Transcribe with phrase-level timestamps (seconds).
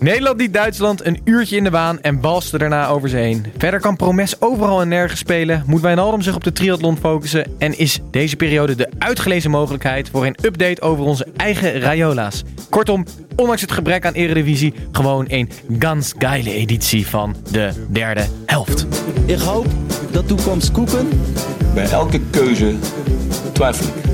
[0.00, 3.44] Nederland liet Duitsland een uurtje in de baan en balste daarna over ze heen.
[3.58, 7.54] Verder kan Promes overal en nergens spelen, moet Wijnaldum zich op de triathlon focussen...
[7.58, 12.42] en is deze periode de uitgelezen mogelijkheid voor een update over onze eigen Rayola's.
[12.70, 13.04] Kortom,
[13.36, 18.86] ondanks het gebrek aan eredivisie, gewoon een ganz geile editie van de derde helft.
[19.26, 19.66] Ik hoop
[20.10, 21.08] dat toekomst koeken.
[21.74, 22.74] Bij elke keuze
[23.52, 24.08] twijfel ik.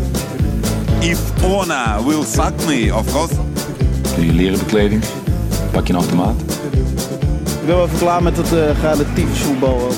[1.01, 3.34] If Ona will fuck me, of course.
[4.19, 5.03] Je leren bekleding,
[5.73, 6.41] pak je een automaat.
[7.61, 9.91] Ik ben wel even klaar met het uh, relatief voetbal.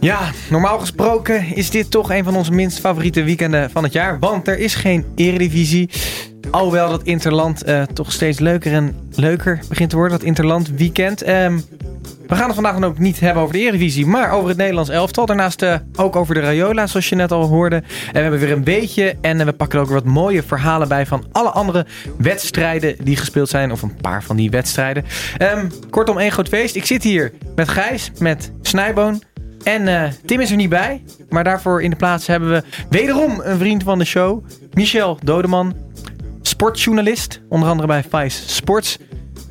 [0.00, 4.18] Ja, normaal gesproken is dit toch een van onze minst favoriete weekenden van het jaar.
[4.18, 5.90] Want er is geen eredivisie.
[6.50, 10.18] Alhoewel dat Interland eh, toch steeds leuker en leuker begint te worden.
[10.18, 11.22] Dat Interland weekend.
[11.22, 11.58] Ehm,
[12.32, 14.90] we gaan het vandaag dan ook niet hebben over de Eredivisie, maar over het Nederlands
[14.90, 15.26] elftal.
[15.26, 17.76] Daarnaast eh, ook over de Rayola, zoals je net al hoorde.
[17.76, 20.88] En we hebben weer een beetje en eh, we pakken er ook wat mooie verhalen
[20.88, 21.86] bij van alle andere
[22.18, 23.72] wedstrijden die gespeeld zijn.
[23.72, 25.04] Of een paar van die wedstrijden.
[25.38, 26.74] Ehm, kortom, één groot feest.
[26.74, 29.22] Ik zit hier met Gijs, met Snijboon.
[29.64, 33.40] En eh, Tim is er niet bij, maar daarvoor in de plaats hebben we wederom
[33.42, 34.44] een vriend van de show.
[34.72, 35.76] Michel Dodeman,
[36.42, 38.98] sportjournalist, onder andere bij Vice Sports.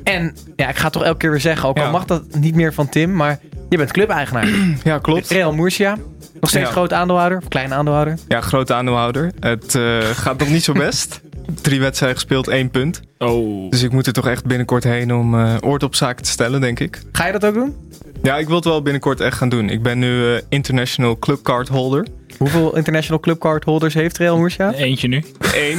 [0.04, 1.90] En ja, ik ga het toch elke keer weer zeggen, ook al Ja.
[1.90, 4.48] mag dat niet meer van Tim, maar je bent clubeigenaar.
[4.84, 5.30] Ja, klopt.
[5.30, 5.96] Real Murcia,
[6.40, 6.72] nog steeds Ja.
[6.72, 8.18] groot aandeelhouder, of kleine aandeelhouder.
[8.28, 9.32] Ja, grote aandeelhouder.
[9.40, 11.20] Het eh, gaat nog niet zo best.
[11.62, 13.00] Drie wedstrijden gespeeld, één punt.
[13.18, 13.70] Oh.
[13.70, 16.60] Dus ik moet er toch echt binnenkort heen om eh oord op zaken te stellen,
[16.60, 17.02] denk ik.
[17.12, 17.76] Ga je dat ook doen?
[18.22, 19.68] Ja, ik wil het wel binnenkort echt gaan doen.
[19.70, 22.06] Ik ben nu eh, international clubcard holder.
[22.42, 24.72] Hoeveel international clubcard holders heeft Real Murcia?
[24.72, 25.24] Eentje nu.
[25.54, 25.78] Eén.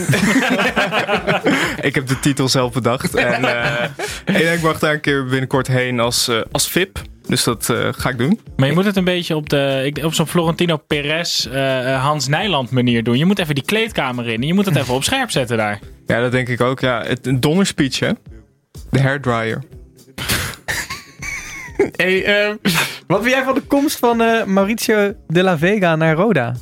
[1.89, 3.15] ik heb de titel zelf bedacht.
[3.15, 3.83] En, eh,
[4.25, 7.01] en ik mag daar een keer binnenkort heen als, eh, als VIP.
[7.27, 8.39] Dus dat eh, ga ik doen.
[8.55, 12.27] Maar je moet het een beetje op, de, ik- op zo'n Florentino Perez, eh, Hans
[12.27, 13.17] Nijland manier doen.
[13.17, 15.79] Je moet even die kleedkamer in en je moet het even op scherp zetten daar.
[16.07, 16.79] Ja, dat denk ik ook.
[16.79, 18.09] Ja, het, een donderspeech, hè?
[18.89, 19.61] De hairdryer.
[21.95, 22.55] Hey, ehm,
[23.07, 26.55] wat vind jij van de komst van eh, Mauricio de la Vega naar Roda?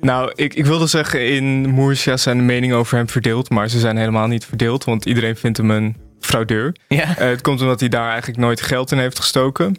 [0.00, 3.50] Nou, ik, ik wilde zeggen, in Murcia zijn de meningen over hem verdeeld.
[3.50, 6.74] Maar ze zijn helemaal niet verdeeld, want iedereen vindt hem een fraudeur.
[6.88, 7.16] Ja.
[7.16, 9.76] Eh, het komt omdat hij daar eigenlijk nooit geld in heeft gestoken.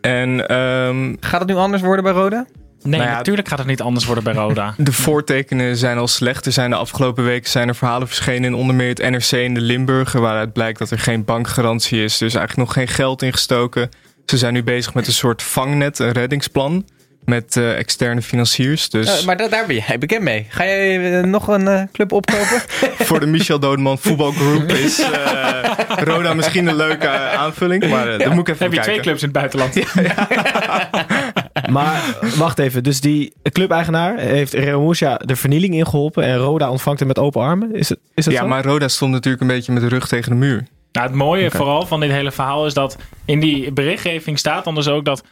[0.00, 2.46] En ehm, Gaat het nu anders worden bij Roda?
[2.84, 4.74] Nee, Nou ja, natuurlijk gaat het niet anders worden bij Roda.
[4.78, 6.46] de voortekenen zijn al slecht.
[6.46, 9.54] Er zijn de afgelopen weken zijn er verhalen verschenen in onder meer het NRC en
[9.54, 10.20] de Limburger...
[10.20, 12.18] waaruit blijkt dat er geen bankgarantie is.
[12.18, 13.88] Dus eigenlijk nog geen geld ingestoken.
[14.26, 16.84] Ze zijn nu bezig met een soort vangnet, een reddingsplan...
[17.24, 18.90] met eh, externe financiers.
[18.90, 20.46] Dus Eh, maar da- daar ben jij bekend mee.
[20.48, 22.60] Ga jij eh, nog een club opkopen?
[23.06, 27.88] voor de Michel Dodeman voetbalgroep is eh, Roda misschien een leuke aanvulling.
[27.88, 28.82] Maar dan moet ik even heb je kijken.
[28.82, 29.74] twee clubs in het buitenland.
[31.70, 32.02] Maar
[32.36, 37.08] wacht even, dus die clubeigenaar heeft Real Murcia de vernieling ingeholpen en Roda ontvangt hem
[37.08, 37.74] met open armen?
[37.74, 38.46] Is het, is dat Ja, zo?
[38.46, 40.66] maar Roda stond natuurlijk een beetje met de rug tegen de muur.
[40.92, 44.74] Nou, het mooie vooral van dit hele verhaal is dat in die berichtgeving staat dan
[44.74, 45.24] dus ook dat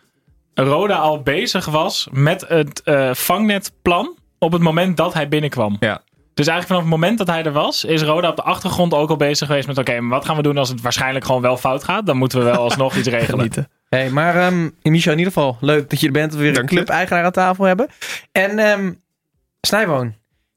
[0.54, 5.76] Roda al bezig was met het eh, vangnetplan op het moment dat hij binnenkwam.
[5.80, 6.02] Ja.
[6.34, 9.10] Dus eigenlijk vanaf het moment dat hij er was, is Roda op de achtergrond ook
[9.10, 11.56] al bezig geweest met: oké, maar wat gaan we doen als het waarschijnlijk gewoon wel
[11.56, 12.06] fout gaat?
[12.06, 13.38] Dan moeten we wel alsnog iets regelen.
[13.38, 13.68] Genieten.
[13.88, 16.30] Hey, maar ehm Michel, in ieder geval leuk dat je er bent.
[16.30, 17.88] Dat we weer Dank een club-eigenaar aan tafel hebben.
[18.32, 18.92] En ehm
[19.66, 20.14] Snijboon,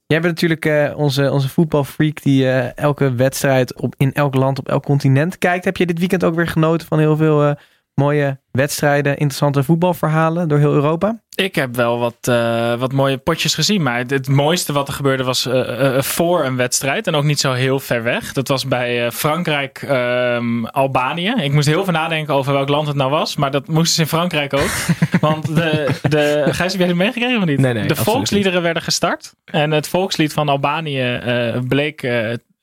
[0.08, 4.60] jij bent natuurlijk eh, onze, onze voetbalfreak die eh, elke wedstrijd op, in elk land,
[4.60, 5.66] op elk continent kijkt.
[5.66, 7.56] Heb je dit weekend ook weer genoten van heel veel eh,
[7.96, 11.24] mooie wedstrijden, interessante voetbalverhalen door heel Europa?
[11.36, 13.84] Ik heb wel wat, eh, wat mooie potjes gezien.
[13.84, 17.08] Maar het, het mooiste wat er gebeurde was eh, eh, voor een wedstrijd.
[17.08, 18.34] En ook niet zo heel ver weg.
[18.34, 21.34] Dat was bij eh, Frankrijk, ehm, Albanië.
[21.38, 23.36] Ik moest heel veel nadenken over welk land het nou was.
[23.36, 24.72] Maar dat moesten ze in Frankrijk ook.
[25.22, 27.60] Want de, de, Gijs, heb jij het meegekregen of niet?
[27.60, 29.34] Nee, nee, de volksliederen werden gestart.
[29.46, 32.02] En het volkslied van Albanië eh, bleek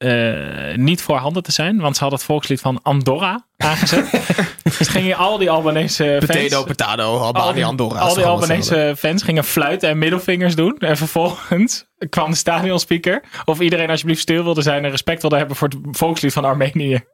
[0.02, 1.80] eh, eh, niet voorhanden te zijn.
[1.80, 4.10] Want ze hadden het volkslied van Andorra aangezet.
[4.78, 6.40] dus gingen al die Albanese fans...
[6.40, 7.98] Potato, potato, al Albanië, die, Andorra.
[7.98, 10.76] al die Albanese fans gingen fluiten en middelvingers doen.
[10.78, 13.22] En vervolgens kwam de stadionspeaker.
[13.44, 17.00] Of iedereen alsjeblieft stil wilde zijn en respect wilde hebben voor het volkslied van Armenië.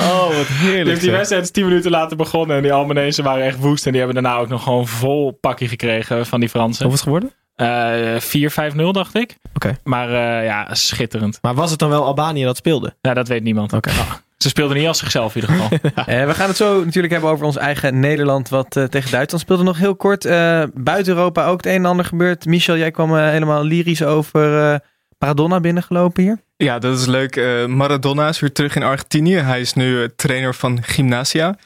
[0.00, 0.84] Oh, wat heerlijk.
[0.84, 2.56] Dus die wedstrijd is 10 minuten later begonnen.
[2.56, 3.86] En die Albanese waren echt woest.
[3.86, 6.86] En die hebben daarna ook nog gewoon vol pakje gekregen van die Fransen.
[6.86, 7.38] Hoeveel is het geworden?
[7.60, 9.36] Eh 4-5-0 dacht ik.
[9.54, 9.76] Oké.
[9.84, 11.38] Maar eh, ja, schitterend.
[11.42, 12.94] Maar was het dan wel Albanië dat speelde?
[13.00, 13.72] Ja, dat weet niemand.
[13.72, 13.90] Oké.
[13.90, 15.78] Ah, ze speelden niet als zichzelf in ieder geval.
[16.06, 19.44] Eh, we gaan het zo natuurlijk hebben over ons eigen Nederland, wat eh, tegen Duitsland
[19.44, 19.62] speelde.
[19.62, 22.44] Nog heel kort, eh, buiten Europa ook het een en ander gebeurd.
[22.46, 24.78] Michel, jij kwam eh, helemaal lyrisch over eh,
[25.18, 26.38] Maradona binnengelopen hier.
[26.56, 27.36] Ja, dat is leuk.
[27.36, 29.36] Eh, Maradona is weer terug in Argentinië.
[29.36, 31.56] Hij is nu eh, trainer van Gymnasia.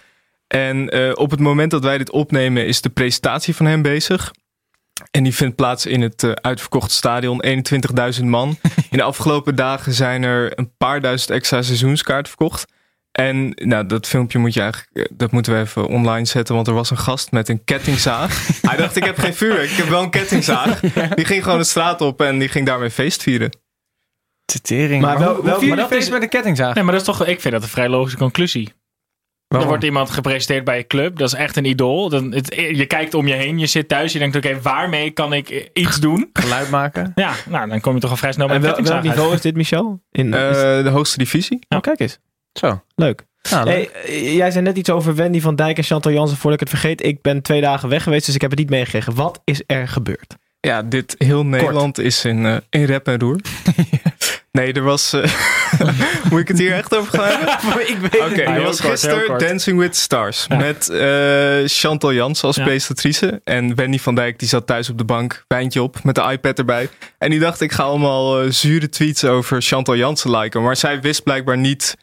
[0.47, 4.33] En eh, op het moment dat wij dit opnemen is de presentatie van hem bezig.
[5.11, 7.45] En die vindt plaats in het eh, uitverkochte stadion,
[8.19, 8.49] 21.000 man.
[8.91, 12.73] In de afgelopen dagen zijn er een paar duizend extra seizoenskaart verkocht.
[13.13, 16.67] En nou, dat filmpje moet je eigenlijk, eh, dat moeten we even online zetten, want
[16.67, 18.47] er was een gast met een kettingzaag.
[18.69, 20.81] Hij dacht, ik heb geen vuurwerk, ik heb wel een kettingzaag.
[21.17, 23.51] Die ging gewoon de straat op en die ging daarmee feest vieren.
[24.63, 25.03] Tering.
[25.03, 26.75] Maar wel- maar dat feest is- met een kettingzaag?
[26.75, 28.73] Nee, maar dat is toch, ik vind dat een vrij logische conclusie.
[29.55, 29.79] Er Waarom?
[29.79, 31.19] wordt iemand gepresenteerd bij je club.
[31.19, 32.09] Dat is echt een idool.
[32.09, 33.59] Dan, het, je kijkt om je heen.
[33.59, 34.13] Je zit thuis.
[34.13, 36.31] Je denkt, oké, waarmee kan ik iets doen?
[36.33, 37.13] Geluid maken.
[37.15, 39.03] Ja, nou, dan kom je toch al vrij snel bij En wel, welk uit.
[39.03, 40.01] niveau is dit, Michel?
[40.11, 41.59] In, Eh, is- de hoogste divisie.
[41.69, 42.19] oh, kijk eens.
[42.53, 42.83] Zo.
[42.95, 43.25] Leuk.
[43.51, 43.91] Nou, leuk.
[43.93, 46.69] Hey, eh, jij zei net iets over Wendy van Dijk en Chantal Jansen voordat ik
[46.69, 47.05] het vergeet.
[47.05, 49.15] Ik ben twee dagen weg geweest, dus ik heb het niet meegekregen.
[49.15, 50.37] Wat is er gebeurd?
[50.61, 53.41] Ja, dit heel Nederland is in, eh, in rep en roer.
[54.53, 55.13] nee, er was...
[55.13, 55.25] eh,
[56.31, 57.81] moet ik het hier echt over gaan hebben?
[57.93, 59.39] ik weet Oké, er heel was gisteren.
[59.39, 60.49] Dancing with Stars.
[60.49, 62.65] Met eh, Chantal Jansen als Ja.
[62.65, 63.41] presentatrice.
[63.45, 65.45] En Wendy van Dijk die zat thuis op de bank.
[65.49, 66.89] Wijntje op, met de iPad erbij.
[67.19, 70.63] En die dacht, ik ga allemaal eh, zure tweets over Chantal Jansen liken.
[70.63, 71.97] Maar zij wist blijkbaar niet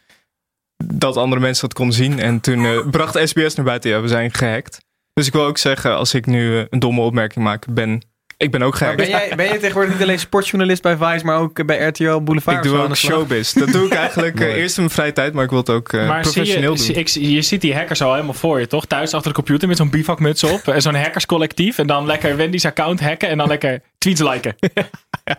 [0.84, 2.18] dat andere mensen dat konden zien.
[2.18, 4.78] En toen eh, bracht SBS naar buiten, ja, we zijn gehackt.
[5.14, 8.02] Dus ik wil ook zeggen, als ik nu een domme opmerking maak, ben
[8.42, 8.96] ik ben ook gehackt.
[8.96, 12.56] ben, jij, ben je tegenwoordig niet alleen sportjournalist bij Vice, maar ook bij RTL Boulevard?
[12.64, 13.52] Ik doe ook showbiz.
[13.52, 15.92] Dat doe ik eigenlijk eh, eerst in mijn vrije tijd, maar ik wil het ook
[15.92, 16.86] eh, Maar zie professioneel je, doen.
[16.86, 18.86] zie- ik, je ziet die hackers al helemaal voor je, toch?
[18.86, 20.68] Thuis achter de computer met zo'n bivakmuts op.
[20.68, 21.78] En zo'n hackerscollectief.
[21.78, 23.28] En dan lekker Wendy's account hacken.
[23.28, 24.54] En dan lekker tweets liken.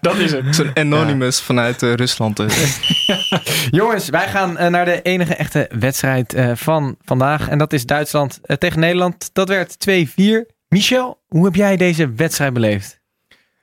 [0.01, 0.55] Dat is het.
[0.55, 2.39] Zo'n anonymous vanuit eh, Rusland.
[2.39, 2.47] eh.
[3.71, 7.47] Jongens, wij gaan eh, naar de enige echte wedstrijd eh, van vandaag.
[7.49, 9.29] En dat is Duitsland eh, tegen Nederland.
[9.33, 10.52] Dat werd 2-4.
[10.73, 13.01] Michel, hoe heb jij deze wedstrijd beleefd?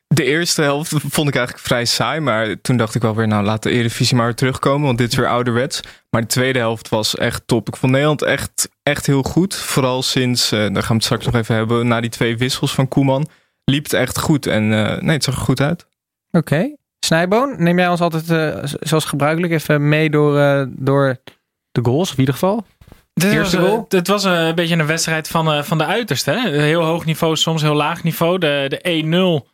[0.07, 2.21] De eerste helft vond ik eigenlijk vrij saai.
[2.21, 4.87] Maar toen dacht ik wel weer, nou laat de Eredivisie maar weer terugkomen.
[4.87, 5.81] Want dit is weer ouderwets.
[6.11, 7.69] Maar de tweede helft was echt top.
[7.69, 9.55] Ik vond Nederland echt, echt heel goed.
[9.55, 11.87] Vooral sinds, eh, daar gaan we het straks nog even hebben.
[11.87, 13.29] Na die twee wissels van Koeman.
[13.65, 14.47] Liep het echt goed.
[14.47, 15.87] En eh, nee, het zag er goed uit.
[16.31, 16.75] Oké.
[17.01, 18.25] Snijboon, neem jij ons altijd
[18.71, 21.17] z- zoals gebruikelijk even mee door, door
[21.73, 22.67] de goals, of in ieder geval?
[23.21, 23.85] Dit was, Eerste eh, goal?
[23.89, 26.31] dit was eh, een beetje een wedstrijd van, eh, van de uiterste.
[26.31, 26.63] Hè?
[26.63, 28.39] Heel hoog niveau, soms heel laag niveau.
[28.39, 29.49] De, de 1-0.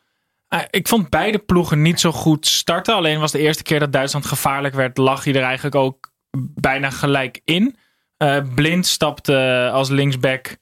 [0.49, 2.95] Ah, ik vond beide ploegen niet zo goed starten.
[2.95, 6.13] Alleen was de eerste keer dat Duitsland gevaarlijk werd, lag hij er eigenlijk ook
[6.55, 7.77] bijna gelijk in.
[8.55, 10.57] Blind stapte als linksback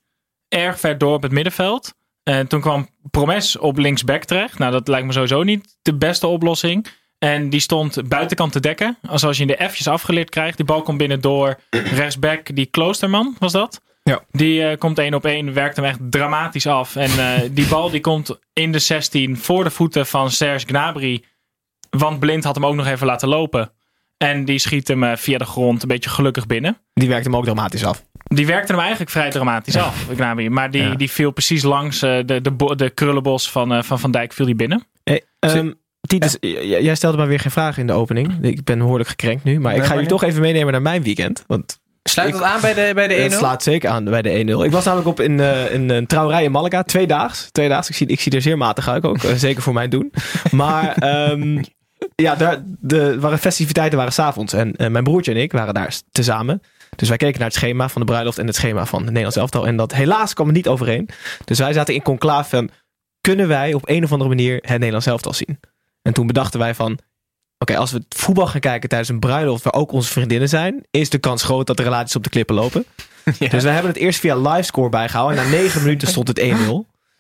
[0.49, 1.95] erg ver door op het middenveld.
[2.23, 4.59] En toen kwam Promes op linksback terecht.
[4.59, 6.87] Nou, dat lijkt me sowieso niet de beste oplossing.
[7.19, 8.97] En die stond buitenkant te dekken.
[9.07, 10.57] Als als je in de F'jes afgeleerd krijgt.
[10.57, 12.57] Die bal komt binnen door rechtsback.
[12.57, 13.81] Die Kloosterman was dat.
[14.03, 14.23] Ja.
[14.31, 15.53] Die eh, komt één op één.
[15.53, 16.97] Werkt hem echt dramatisch af.
[16.97, 21.23] En eh, die bal die komt in de 16 voor de voeten van Serge Gnabry.
[21.91, 23.73] Want Blind had hem ook nog even laten lopen.
[24.17, 26.79] En die schiet hem eh, via de grond een beetje gelukkig binnen.
[26.95, 28.05] Die werkt hem ook dramatisch af.
[28.25, 30.47] Die werkte hem eigenlijk vrij dramatisch af, Gnabry.
[30.47, 30.95] Maar die, Ja.
[30.95, 34.55] die viel precies langs de, de, de krullenbos van, eh, van Van Dijk viel die
[34.55, 34.87] binnen.
[35.05, 35.73] Hey, ehm,
[36.07, 36.37] Titus,
[36.81, 38.39] jij stelde maar weer geen vraag in de opening.
[38.41, 39.61] Ik ben behoorlijk gekrenkt nu.
[39.61, 41.45] Maar ik ga jullie toch even meenemen naar mijn weekend.
[41.47, 43.23] Want Sluit dat aan bij de, bij de 1-0?
[43.23, 44.65] het slaat zeker aan bij de 1-0.
[44.65, 46.83] Ik was namelijk op in, eh, in een trouwerij in Malaga.
[46.83, 47.49] Tweedaags.
[47.53, 47.89] Tweedaags.
[47.89, 49.23] Ik zie, ik zie er zeer matig uit ook.
[49.23, 50.13] eh, zeker voor mijn doen.
[50.51, 51.63] Maar ehm,
[52.15, 54.53] ja, daar, de waren festiviteiten waren s'avonds.
[54.53, 56.63] En eh, mijn broertje en ik waren daar tezamen.
[56.97, 59.37] Dus wij keken naar het schema van de bruiloft en het schema van het Nederlands
[59.37, 59.67] elftal.
[59.67, 61.09] En dat helaas kwam het niet overeen.
[61.45, 62.71] Dus wij zaten in conclave van...
[63.21, 65.59] Kunnen wij op een of andere manier het Nederlands elftal zien?
[66.07, 66.99] En toen bedachten wij van...
[67.59, 71.11] Oké, als we voetbal gaan kijken tijdens een bruiloft waar ook onze vriendinnen zijn, is
[71.11, 72.85] de kans groot dat de relaties op de klippen lopen.
[73.51, 75.39] Dus wij hebben het eerst via livescore bijgehouden.
[75.39, 76.45] En na negen minuten stond het 1-0.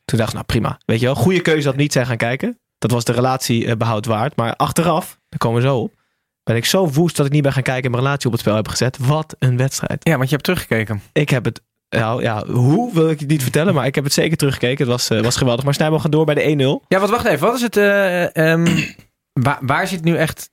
[0.05, 0.79] Toen dacht ik, nou prima.
[0.87, 2.59] Weet je wel, goede keuze dat we niet zijn gaan kijken.
[2.79, 4.37] Dat was de relatie eh, behoud waard.
[4.37, 5.95] Maar achteraf, daar komen we zo op,
[6.43, 8.41] ben ik zo woest dat ik niet ben gaan kijken en mijn relatie op het
[8.41, 8.99] spel heb gezet.
[8.99, 10.09] Wat een wedstrijd.
[10.09, 11.03] Ja, want je hebt teruggekeken.
[11.12, 11.61] Ik heb het,
[11.99, 14.79] nou ja, hoe wil ik het niet vertellen, maar ik heb het zeker teruggekeken.
[14.79, 15.65] Het was, eh, was geweldig.
[15.65, 16.85] Maar Snijboom gaat door bij de 1-0.
[16.89, 17.47] Ja, wat wacht even.
[17.47, 17.77] Wat is het?
[17.77, 18.67] eh, ehm,
[19.41, 20.51] Waar, waar zit nu echt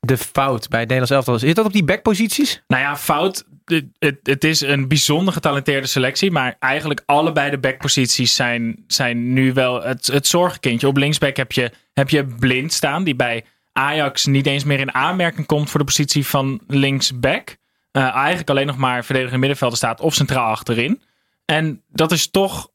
[0.00, 1.38] de fout bij het Nederlands elftal?
[1.38, 2.62] Zit dat op die backposities?
[2.66, 3.44] Nou ja, fout.
[3.64, 6.30] Het, het, het is een bijzonder getalenteerde selectie.
[6.30, 10.86] Maar eigenlijk allebei de backposities zijn, zijn nu wel het, het zorgenkindje.
[10.86, 13.04] Op linksback heb je, heb je Blind staan.
[13.04, 17.56] Die bij Ajax niet eens meer in aanmerking komt voor de positie van linksback.
[17.92, 21.02] Eh, eigenlijk alleen nog maar verdedigende middenvelder staat of centraal achterin.
[21.44, 22.70] En dat is toch,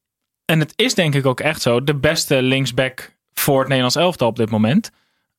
[0.45, 4.27] en het is denk ik ook echt zo, de beste linksback voor het Nederlands elftal
[4.27, 4.91] op dit moment.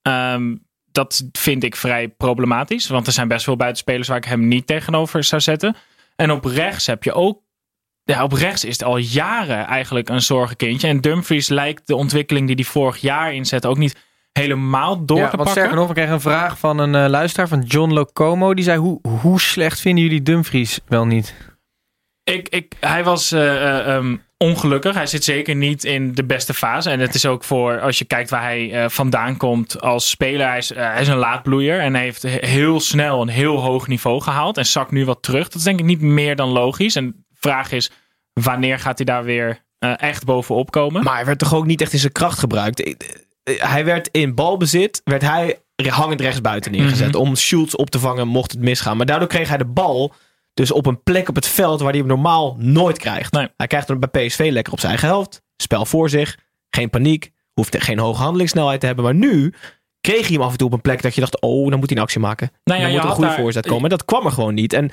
[0.02, 0.54] Ehm,
[0.92, 2.88] dat vind ik vrij problematisch.
[2.88, 5.76] Want er zijn best wel buitenspelers waar ik hem niet tegenover zou zetten.
[6.16, 7.42] En op rechts heb je ook.
[8.04, 10.88] Ja, op rechts is het al jaren eigenlijk een zorgenkindje.
[10.88, 13.96] En Dumfries lijkt de ontwikkeling die hij vorig jaar inzet ook niet
[14.38, 15.50] helemaal door ja, te want pakken.
[15.50, 18.54] sterker nog, we kregen een vraag van een eh, luisteraar van John Locomo.
[18.54, 21.34] Die zei, hoe, hoe slecht vinden jullie Dumfries wel niet?
[22.24, 24.94] Ik, ik, hij was eh, eh, ehm, ongelukkig.
[24.94, 26.90] Hij zit zeker niet in de beste fase.
[26.90, 30.46] En het is ook voor, als je kijkt waar hij eh, vandaan komt als speler.
[30.48, 31.80] Hij is, eh, hij is een laadbloeier.
[31.80, 34.56] En hij heeft he- heel snel een heel hoog niveau gehaald.
[34.56, 35.44] En zakt nu wat terug.
[35.44, 36.96] Dat is denk ik niet meer dan logisch.
[36.96, 37.90] En de vraag is,
[38.32, 41.02] wanneer gaat hij daar weer eh, echt bovenop komen?
[41.04, 42.96] Maar hij werd toch ook niet echt in zijn kracht gebruikt.
[43.48, 47.14] Eh, Hij werd in balbezit, werd hij hangend rechtsbuiten neergezet.
[47.14, 48.96] Om Schultz op te vangen mocht het misgaan.
[48.96, 50.14] Maar daardoor kreeg hij de bal
[50.54, 53.32] dus op een plek op het veld waar hij hem normaal nooit krijgt.
[53.32, 53.48] Nee.
[53.56, 55.42] Hij krijgt hem bij PSV lekker op zijn eigen helft.
[55.56, 56.38] Spel voor zich.
[56.70, 57.30] Geen paniek.
[57.52, 59.04] Hoeft geen hoge handelingssnelheid te hebben.
[59.04, 59.54] Maar nu
[60.00, 61.40] kreeg hij hem af en toe op een plek dat je dacht...
[61.40, 62.50] oh, dan moet hij een actie maken.
[62.64, 63.90] Nou ja, dan moet er een goede daar- voorzet komen.
[63.90, 64.72] Dat kwam er gewoon niet.
[64.72, 64.90] En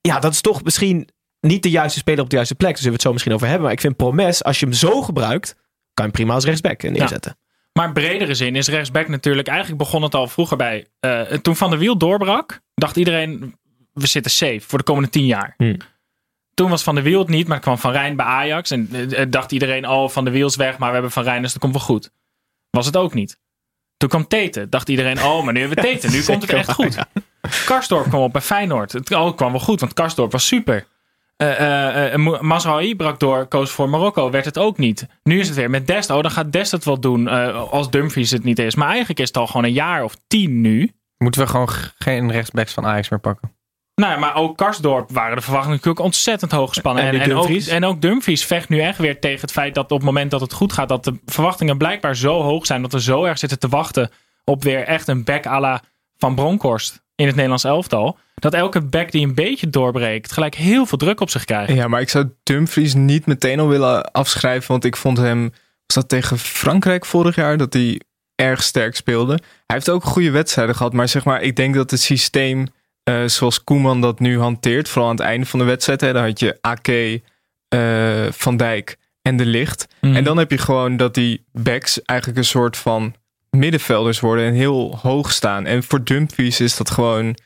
[0.00, 1.08] ja, dat is toch misschien
[1.40, 2.70] niet de juiste speler op de juiste plek.
[2.76, 3.64] Zullen we het zo misschien over hebben.
[3.64, 5.52] Maar ik vind Promes, als je hem zo gebruikt...
[5.54, 5.60] kan
[5.94, 7.38] je hem prima als rechtsback neerzetten.
[7.78, 9.48] Maar in bredere zin is rechtsback natuurlijk...
[9.48, 10.86] Eigenlijk begon het al vroeger bij...
[11.00, 13.56] eh, toen Van der Wiel doorbrak, dacht iedereen...
[13.92, 15.54] we zitten safe voor de komende tien jaar.
[15.56, 15.76] Hmm.
[16.54, 18.70] Toen was Van der Wiel het niet, maar kwam Van Rijn bij Ajax.
[18.70, 20.78] En eh, eh, dacht iedereen, oh, Van der Wiel is weg...
[20.78, 22.10] maar we hebben Van Rijn, dus dat komt wel goed.
[22.70, 23.38] Was het ook niet.
[23.96, 24.70] Toen kwam Teten.
[24.70, 26.10] Dacht iedereen, oh, maar nu hebben we Teten.
[26.10, 26.98] Nu komt het echt goed.
[27.66, 28.92] Karsdorp kwam op bij Feyenoord.
[28.92, 30.86] Het oh, kwam wel goed, want Karsdorp was super.
[32.16, 34.30] Mo- Mazraoui brak door, koos voor Marokko.
[34.30, 35.06] Werd het ook niet.
[35.22, 36.10] Nu is het weer met Dest.
[36.10, 37.28] Oh, dan gaat Dest het wel doen
[37.70, 38.74] als Dumfries het niet is.
[38.74, 40.92] Maar eigenlijk is het al gewoon een jaar of tien nu.
[41.18, 41.68] Moeten we gewoon
[41.98, 43.56] geen rechtsbacks van Ajax meer pakken?
[43.94, 47.02] Nou ja, maar ook Karsdorp waren de verwachtingen natuurlijk ontzettend hoog gespannen.
[47.04, 47.66] En En, en, ook, Dumfries?
[47.68, 50.40] en ook Dumfries vecht nu echt weer tegen het feit dat op het moment dat
[50.40, 53.58] het goed gaat, dat de verwachtingen blijkbaar zo hoog zijn dat we zo erg zitten
[53.58, 54.10] te wachten
[54.44, 55.82] op weer echt een back à la
[56.18, 58.18] Van Bronckhorst in het Nederlands elftal.
[58.34, 61.72] Dat elke back die een beetje doorbreekt, gelijk heel veel druk op zich krijgt.
[61.72, 64.70] Ja, maar ik zou Dumfries niet meteen al willen afschrijven.
[64.70, 65.42] Want ik vond hem,
[65.86, 68.00] was dat tegen Frankrijk vorig jaar, dat hij
[68.34, 69.32] erg sterk speelde.
[69.66, 70.92] Hij heeft ook goede wedstrijden gehad.
[70.92, 72.66] Maar zeg maar, ik denk dat het systeem
[73.02, 76.00] eh, zoals Koeman dat nu hanteert, vooral aan het einde van de wedstrijd.
[76.00, 77.22] Hè, dan had je Ake,
[77.68, 79.86] eh, Van Dijk en De Licht.
[80.00, 80.16] Mhm.
[80.16, 83.14] En dan heb je gewoon dat die backs eigenlijk een soort van
[83.50, 85.66] middenvelders worden en heel hoog staan.
[85.66, 87.36] En voor Dumfries is dat gewoon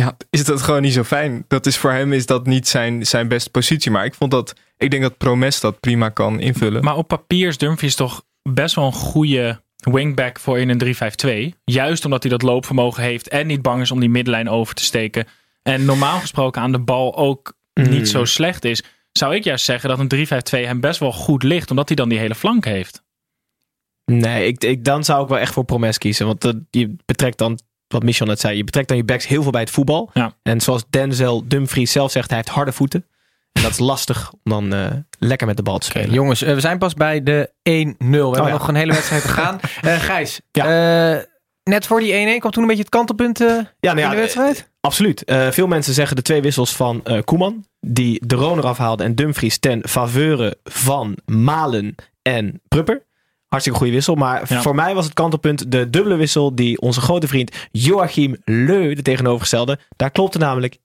[0.00, 1.44] ja, is dat gewoon niet zo fijn.
[1.48, 3.90] Dat is voor hem is dat niet zijn, zijn beste positie.
[3.90, 6.84] Maar ik vond dat, ik denk dat Promes dat prima kan invullen.
[6.84, 11.58] Maar op papier is Dumfries toch best wel een goede wingback voor in een 3-5-2.
[11.64, 14.84] Juist omdat hij dat loopvermogen heeft en niet bang is om die middenlijn over te
[14.84, 15.26] steken.
[15.62, 18.82] En normaal gesproken aan de bal ook niet zo slecht is.
[19.12, 21.70] Zou ik juist zeggen dat een 3-5-2 hem best wel goed ligt.
[21.70, 23.02] Omdat hij dan die hele flank heeft.
[24.12, 26.26] Nee, ik, ik, dan zou ik wel echt voor Promes kiezen.
[26.26, 27.58] Want dat, je betrekt dan,
[27.88, 30.10] wat Michel net zei, je betrekt dan je backs heel veel bij het voetbal.
[30.14, 30.32] Ja.
[30.42, 33.06] En zoals Denzel Dumfries zelf zegt, hij heeft harde voeten.
[33.52, 34.86] En dat is lastig om dan eh,
[35.18, 36.10] lekker met de bal te spelen.
[36.12, 37.96] Jongens, eh, we zijn pas bij de 1-0.
[37.98, 38.48] We hebben Oh ja.
[38.52, 39.60] nog een hele wedstrijd te gaan.
[39.82, 41.24] Eh Gijs, Ja.
[41.62, 43.44] net voor die 1-1 kwam toen een beetje het kantelpunt Ja,
[43.80, 44.70] nou in ja, de wedstrijd.
[44.80, 45.22] Absoluut.
[45.50, 47.64] Veel mensen zeggen de twee wissels van Koeman.
[47.80, 53.02] Die de Roon eraf haalde en Dumfries ten faveure van Malen en Prupper.
[53.56, 54.14] Hartstikke goede wissel.
[54.14, 54.62] Maar Ja.
[54.62, 59.02] voor mij was het kantelpunt de dubbele wissel die onze grote vriend Joachim Leu, de
[59.02, 60.78] tegenovergestelde, daar klopte namelijk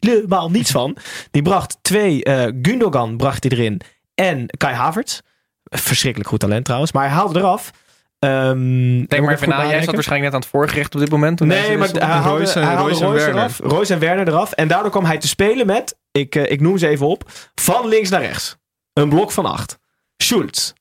[0.00, 0.96] helemaal niets van.
[1.30, 3.80] Die bracht twee, eh, Gundogan bracht hij erin
[4.14, 5.20] en Kai Havertz.
[5.64, 6.92] Verschrikkelijk goed talent trouwens.
[6.92, 7.70] Maar hij haalde eraf.
[8.18, 11.36] Ehm, Denk maar even na, jij zat waarschijnlijk net aan het voorgerecht op dit moment.
[11.36, 13.42] toen Nee, maar hij haalde, Royce en- hij haalde Royce en Royce Werner.
[13.44, 13.58] eraf.
[13.58, 14.52] Royce en Werner eraf.
[14.52, 17.88] En daardoor kwam hij te spelen met, ik, eh, ik noem ze even op, van
[17.88, 18.56] links naar rechts.
[18.92, 19.78] Een blok van acht.
[20.16, 20.72] Schulz,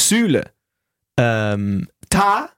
[0.00, 0.44] Süle,
[1.14, 2.54] ehm, Ta,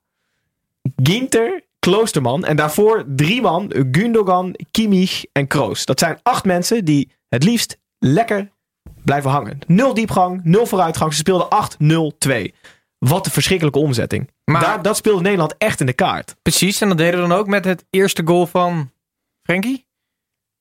[1.03, 2.45] Ginter, Kloosterman.
[2.45, 5.85] En daarvoor drie man, Gundogan, Kimmich en Kroos.
[5.85, 8.51] Dat zijn acht mensen die het liefst lekker
[9.05, 9.59] blijven hangen.
[9.67, 11.13] Nul diepgang, nul vooruitgang.
[11.13, 12.55] Ze speelden 8-0-2.
[12.99, 14.31] Wat een verschrikkelijke omzetting.
[14.45, 16.37] Maar- Daar, dat speelde Nederland echt in de kaart.
[16.43, 18.91] Precies, en dat deden we dan ook met het eerste goal van
[19.43, 19.87] Frenkie.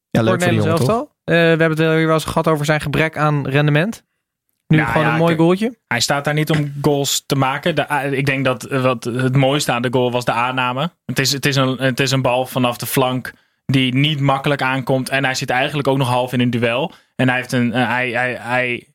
[0.10, 1.02] Ja, voor Nederlands elftal.
[1.24, 4.04] Eh, we hebben het wel weer wel eens gehad over zijn gebrek aan rendement.
[4.68, 5.78] Nu Nou gewoon ja, een mooi goaltje.
[5.88, 7.76] Hij staat daar niet om goals te maken.
[7.76, 10.92] De, a- ik denk dat eh, wat het mooiste aan de goal was de aanname.
[11.06, 13.34] Het is, het, is een, het is een bal vanaf de flank
[13.66, 15.10] die niet makkelijk aankomt.
[15.10, 16.92] En hij zit eigenlijk ook nog half in een duel.
[17.16, 18.88] En hij, heeft een, eh, hij, hij, hij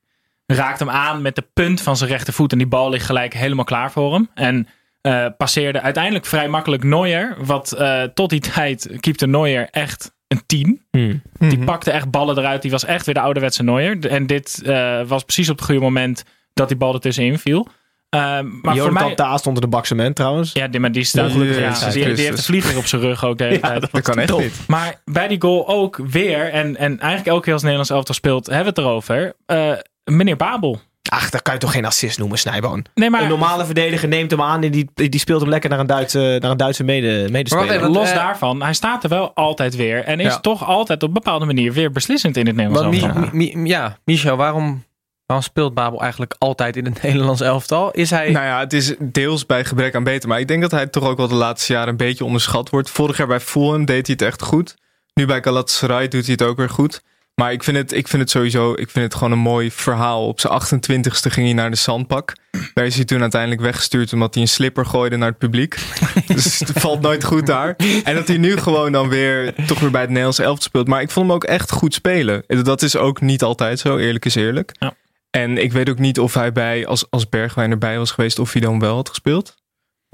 [0.47, 2.53] raakt hem aan met de punt van zijn rechtervoet.
[2.53, 4.31] En die bal ligt gelijk helemaal klaar voor hem.
[4.35, 4.69] En
[5.01, 7.37] eh, passeerde uiteindelijk vrij makkelijk Neuer.
[7.39, 10.83] Wat eh, tot die tijd keepte Neuer echt een 10.
[10.91, 11.23] Hmm.
[11.39, 12.63] Die pakte echt ballen eruit.
[12.63, 14.07] Die was echt weer de ouderwetse Neuer.
[14.07, 17.69] En dit eh, was precies op het goede moment dat die bal ertussenin viel.
[18.09, 19.15] Eh, maar voor mij...
[19.15, 20.53] Tah stond in de baksement trouwens.
[20.53, 23.03] Ja, die, maar die staat Ongelukkig ja, hij, die, die heeft een vlieger op zijn
[23.03, 23.91] rug ook de hele tijd.
[23.93, 24.61] Dat kan echt niet.
[24.67, 28.47] Maar bij die goal ook weer, en, en eigenlijk elke keer als Nederlands elftal speelt,
[28.47, 29.33] hebben we het erover.
[29.47, 29.73] eh,
[30.05, 30.81] meneer Babel.
[31.11, 32.85] Ach, dat kan je toch geen assist noemen, Snijboon?
[32.95, 35.79] Nee, maar Een normale verdediger neemt hem aan en die, die speelt hem lekker naar
[35.79, 37.71] een Duitse, naar een Duitse mede, medespeler.
[37.75, 40.05] even, los eh, daarvan, hij staat er wel altijd weer.
[40.05, 40.39] En is Ja.
[40.41, 43.29] toch altijd op een bepaalde manier weer beslissend in het Nederlands Mi- elftal.
[43.33, 44.85] Mi- Mi- ja, Michel, waarom,
[45.27, 47.91] waarom speelt Babel eigenlijk altijd in het Nederlands elftal?
[47.91, 48.31] Is hij...
[48.31, 50.29] Nou ja, het is deels bij gebrek aan beter.
[50.29, 52.91] Maar ik denk dat hij toch ook wel de laatste jaren een beetje onderschat wordt.
[52.91, 54.77] Vorig jaar bij Fulham deed hij het echt goed.
[55.15, 57.03] Nu bij Galatasaray doet hij het ook weer goed.
[57.39, 60.27] Maar ik vind het, ik vind het sowieso ik vind het gewoon een mooi verhaal.
[60.27, 62.37] Op zijn 28ste ging hij naar de zandpak.
[62.75, 65.79] Daar is hij toen uiteindelijk weggestuurd omdat hij een slipper gooide naar het publiek.
[66.27, 67.77] dus het valt nooit goed daar.
[68.05, 70.89] En dat hij nu gewoon dan weer toch weer bij het Nederlands elftal speelt.
[70.89, 72.45] Maar ik vond hem ook echt goed spelen.
[72.47, 74.73] Dat is ook niet altijd zo, eerlijk is eerlijk.
[74.79, 74.95] Ja.
[75.31, 78.53] En ik weet ook niet of hij bij, als, als Bergwijn erbij was geweest, of
[78.53, 79.55] hij dan wel had gespeeld.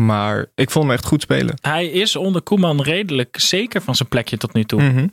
[0.03, 1.59] Maar ik vond hem echt goed spelen.
[1.61, 4.83] Hij is onder Koeman redelijk zeker van zijn plekje tot nu toe.
[4.83, 5.07] Mhm.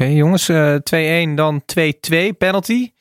[0.00, 0.48] Oké, jongens.
[0.48, 2.32] eh 2-1, dan 2-2.
[2.38, 2.92] Penalty.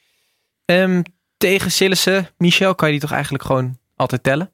[0.66, 1.02] Ehm,
[1.38, 2.30] tegen Sillissen.
[2.38, 4.54] Michel, kan je die toch eigenlijk gewoon altijd tellen?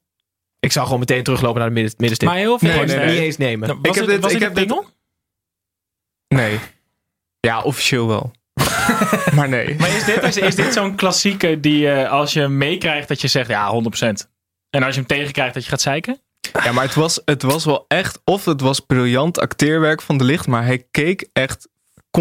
[0.59, 2.27] Ik zou gewoon meteen teruglopen naar de midden, middenstip.
[2.29, 3.09] Maar heel veel Nee, is nee, nee.
[3.13, 3.67] Niet eens nemen.
[3.67, 4.83] Was Ik heb het, dit- was ik dit heb dit-?
[6.27, 6.59] Nee.
[7.39, 8.31] Ja, officieel wel.
[9.35, 9.75] maar nee.
[9.75, 13.21] Maar is dit, is, is dit zo'n klassieke die eh, als je hem meekrijgt dat
[13.21, 13.77] je zegt ja 100%.
[14.69, 16.19] En als je hem tegenkrijgt dat je gaat zeiken?
[16.63, 20.23] Ja, maar het was, het was wel echt, of het was briljant acteerwerk van de
[20.23, 21.67] licht, maar hij keek echt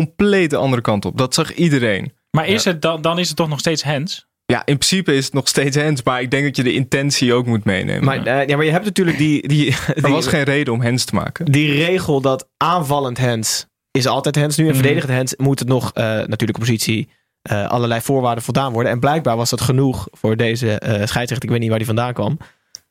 [0.05, 1.19] compleet de andere kant op.
[1.19, 2.13] Dat zag iedereen.
[2.31, 4.27] Maar is het dan, dan is het toch nog steeds hands?
[4.47, 7.33] Ja, in principe is het nog steeds hands, maar ik denk dat je de intentie
[7.35, 8.05] ook moet meenemen.
[8.05, 10.83] Maar, eh, ja, maar je hebt natuurlijk die, die, er die, was geen reden om
[10.83, 11.53] hands te maken.
[11.53, 14.65] die regel dat aanvallend hands is altijd hands nu.
[14.65, 14.79] En Mhm.
[14.79, 17.09] verdedigend hands moet het nog, eh, natuurlijk op positie,
[17.43, 18.93] eh, allerlei voorwaarden voldaan worden.
[18.93, 21.43] En blijkbaar was dat genoeg voor deze eh scheidsrechter.
[21.43, 22.39] Ik weet niet waar die vandaan kwam.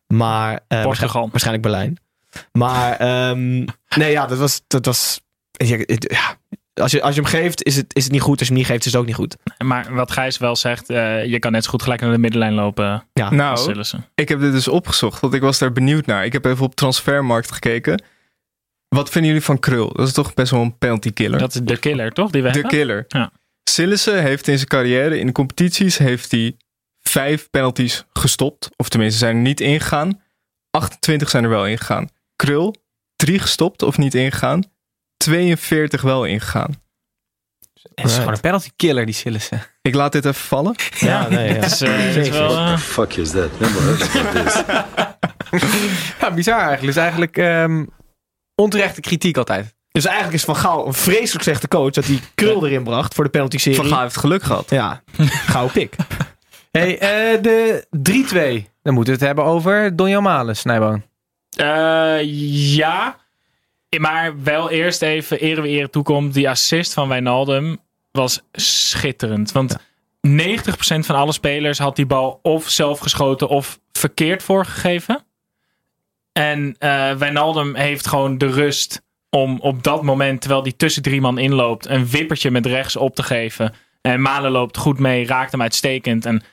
[0.08, 1.30] Maar, eh, Portugal.
[1.30, 1.98] waarschijnlijk, waarschijnlijk Berlijn.
[2.52, 4.62] Maar ehm, nee, ja, dat was...
[4.68, 6.38] Dat was ja,
[6.82, 8.40] als, je, als je hem geeft, is het, is het niet goed.
[8.40, 9.36] Als je hem niet geeft, is het ook niet goed.
[9.58, 12.54] Maar wat Gijs wel zegt, eh, je kan net zo goed gelijk naar de middenlijn
[12.54, 13.04] lopen.
[13.14, 13.50] Ja.
[13.50, 16.26] als Nou, ik heb dit dus opgezocht, want ik was daar benieuwd naar.
[16.26, 18.04] Ik heb even op transfermarkt gekeken.
[18.88, 19.94] Wat vinden jullie van Krul?
[19.94, 21.40] Dat is toch best wel een penalty killer.
[21.40, 22.32] Dat is de killer, toch?
[22.32, 22.72] Die we de hebben?
[22.72, 23.06] killer.
[23.08, 23.32] Ja.
[23.70, 26.58] Sillissen heeft in zijn carrière in de competities heeft hij
[27.00, 28.70] vijf penalties gestopt.
[28.76, 30.22] Of tenminste zijn er niet ingegaan.
[30.72, 32.10] 28 zijn er wel ingegaan.
[32.36, 32.76] Krul,
[33.16, 34.64] drie gestopt of niet ingegaan.
[35.18, 36.86] 42 wel ingegaan.
[37.96, 39.64] Het is gewoon een penalty killer, die Sillissen.
[39.82, 40.76] Ik laat dit even vallen.
[41.00, 41.54] Ja, nee, ja.
[41.62, 43.50] Het is, eh, het is wel, eh, fuck is that?
[46.20, 46.86] Ja, bizar eigenlijk.
[46.86, 47.86] Dus eigenlijk ehm,
[48.56, 49.76] onterechte kritiek altijd.
[49.92, 53.24] Dus eigenlijk is Van Gaal een vreselijk slechte coach dat hij krul erin bracht voor
[53.24, 53.78] de penalty serie.
[53.78, 54.70] Van Gaal heeft geluk gehad.
[54.70, 55.04] Ja,
[55.48, 55.96] gouden pik.
[56.72, 58.70] Hey, eh, de 3-2.
[58.82, 61.04] Dan moeten we het hebben over Donjan Malen, Snijboon.
[61.58, 62.18] Eh,
[62.76, 63.16] ja,
[64.00, 66.34] maar wel eerst even ere wie ere toekomt.
[66.34, 67.78] Die assist van Wijnaldum
[68.12, 69.52] was schitterend.
[69.52, 69.80] Want 90%
[71.00, 75.26] van alle spelers had die bal of zelf geschoten of verkeerd voorgegeven.
[76.32, 81.22] En eh Wijnaldum heeft gewoon de rust om op dat moment, terwijl die tussen drie
[81.22, 83.74] man inloopt, een wippertje met rechts op te geven.
[84.02, 86.26] En Malen loopt goed mee, raakt hem uitstekend.
[86.26, 86.44] En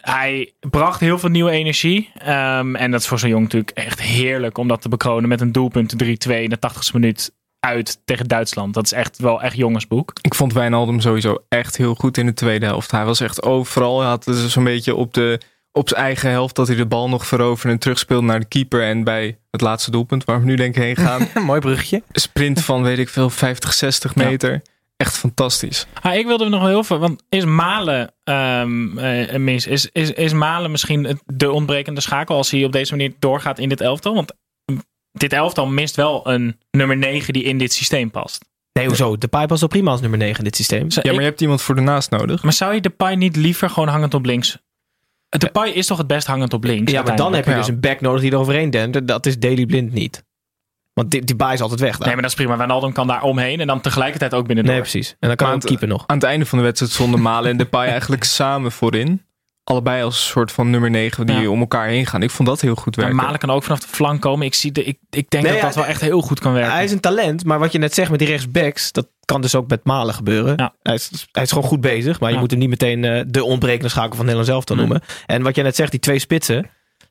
[0.00, 2.10] hij bracht heel veel nieuwe energie.
[2.18, 5.40] Ehm, en dat is voor zo'n jong natuurlijk echt heerlijk om dat te bekronen met
[5.40, 8.74] een doelpunt 3-2 in de 80ste minuut uit tegen Duitsland.
[8.74, 10.12] Dat is echt wel echt jongensboek.
[10.20, 12.90] Ik vond Wijnaldum sowieso echt heel goed in de tweede helft.
[12.90, 14.00] Hij was echt overal.
[14.00, 15.40] Hij had dus zo'n beetje op, de,
[15.72, 18.82] op zijn eigen helft dat hij de bal nog veroverde en terugspeelde naar de keeper.
[18.82, 22.02] En bij het laatste doelpunt, waar we nu denk ik heen gaan, Mooi bruggetje.
[22.12, 24.62] sprint van weet ik veel, 50, 60 meter.
[25.00, 25.86] Echt fantastisch.
[26.02, 29.66] Ah, ik wilde nog wel heel veel, want is Malen ehm, eh, mis?
[29.66, 33.58] Is, is, is Malen misschien het- de ontbrekende schakel als hij op deze manier doorgaat
[33.58, 34.14] in dit elftal?
[34.14, 34.32] Want
[34.72, 34.82] mm,
[35.12, 38.44] dit elftal mist wel een nummer 9 die in dit systeem past.
[38.72, 39.18] Nee, hoezo?
[39.18, 40.90] De Pai was al prima als nummer 9 in dit systeem.
[40.90, 42.42] Zou Ja, maar ik- je hebt iemand voor de naast nodig.
[42.42, 44.58] maar zou je de Pai niet liever gewoon hangend op links?
[45.28, 46.92] De Pai is toch het best hangend op links?
[46.92, 49.08] Ja, maar dan heb je dus een back nodig die er overheen dent.
[49.08, 50.24] Dat is Daily Blind niet.
[50.92, 52.00] Want die, die Pai is altijd weg daar.
[52.06, 52.56] Nee, maar dat is prima.
[52.56, 54.64] Wijnaldum kan daar omheen en dan tegelijkertijd ook binnen.
[54.64, 55.16] Nee, precies.
[55.20, 56.04] En dan kan Maar ook het- keeper nog.
[56.06, 59.22] Aan het einde van de wedstrijd stonden Malen en Depay eigenlijk samen voorin.
[59.64, 61.48] allebei als een soort van nummer 9 die Ja.
[61.48, 62.22] om elkaar heen gaan.
[62.22, 63.22] Ik vond dat heel goed Maar werken.
[63.24, 64.46] Malen kan ook vanaf de flank komen.
[64.46, 66.52] Ik, zie de, ik, ik denk Nee, dat ja, dat wel echt heel goed kan
[66.52, 66.72] werken.
[66.72, 69.54] Hij is een talent, maar wat je net zegt met die rechtsbacks, dat kan dus
[69.54, 70.52] ook met Malen gebeuren.
[70.56, 70.74] Ja.
[70.82, 73.44] Hij, is, hij is gewoon goed bezig, maar je moet hem niet meteen eh, de
[73.44, 74.84] ontbrekende schakel van Nederland zelf te Nee.
[74.86, 75.02] noemen.
[75.26, 76.70] En wat jij net zegt, die twee spitsen,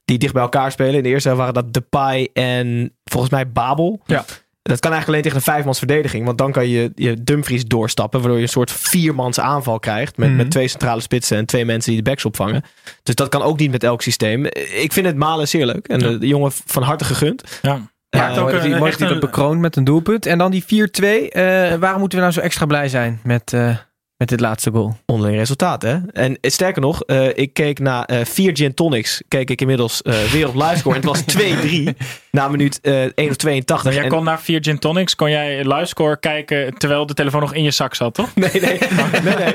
[0.09, 0.93] die dicht bij elkaar spelen.
[0.95, 4.01] In de eerste helft waren dat Depay en volgens mij Babel.
[4.05, 4.25] Ja.
[4.61, 8.19] Dat kan eigenlijk alleen tegen een vijfmans verdediging, want dan kan je, je Dumfries doorstappen,
[8.19, 10.17] waardoor je een soort viermans aanval krijgt.
[10.17, 10.37] Met, Mhm.
[10.37, 12.63] met twee centrale spitsen en twee mensen die de backs opvangen.
[13.03, 14.45] Dus dat kan ook niet met elk systeem.
[14.79, 15.87] Ik vind het Malen zeer leuk.
[15.87, 17.59] En de, de jongen van harte gegund.
[17.61, 17.89] Ja.
[18.09, 20.25] Ja, Maakt ook mooi dat een- een- bekroond met een doelpunt.
[20.25, 21.29] En dan die 4-2.
[21.31, 21.41] Eh,
[21.75, 23.75] waarom moeten we nou zo extra blij zijn met, eh,
[24.19, 24.97] met dit laatste goal?
[25.05, 25.97] onderling resultaat, hè?
[26.11, 29.21] En eh, sterker nog, eh, ik keek naar eh, vier gin tonics.
[29.27, 30.95] Keek ik inmiddels eh, weer op livescore.
[30.95, 31.89] en het was 2-3
[32.31, 33.83] na minuut eh 1 of 82.
[33.85, 37.41] Maar jij En- kon naar 4 gin tonics, kon jij livescore kijken terwijl de telefoon
[37.41, 38.29] nog in je zak zat, toch?
[38.35, 38.79] Nee, nee,
[39.23, 39.53] nee, nee,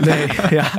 [0.00, 0.70] nee, ja,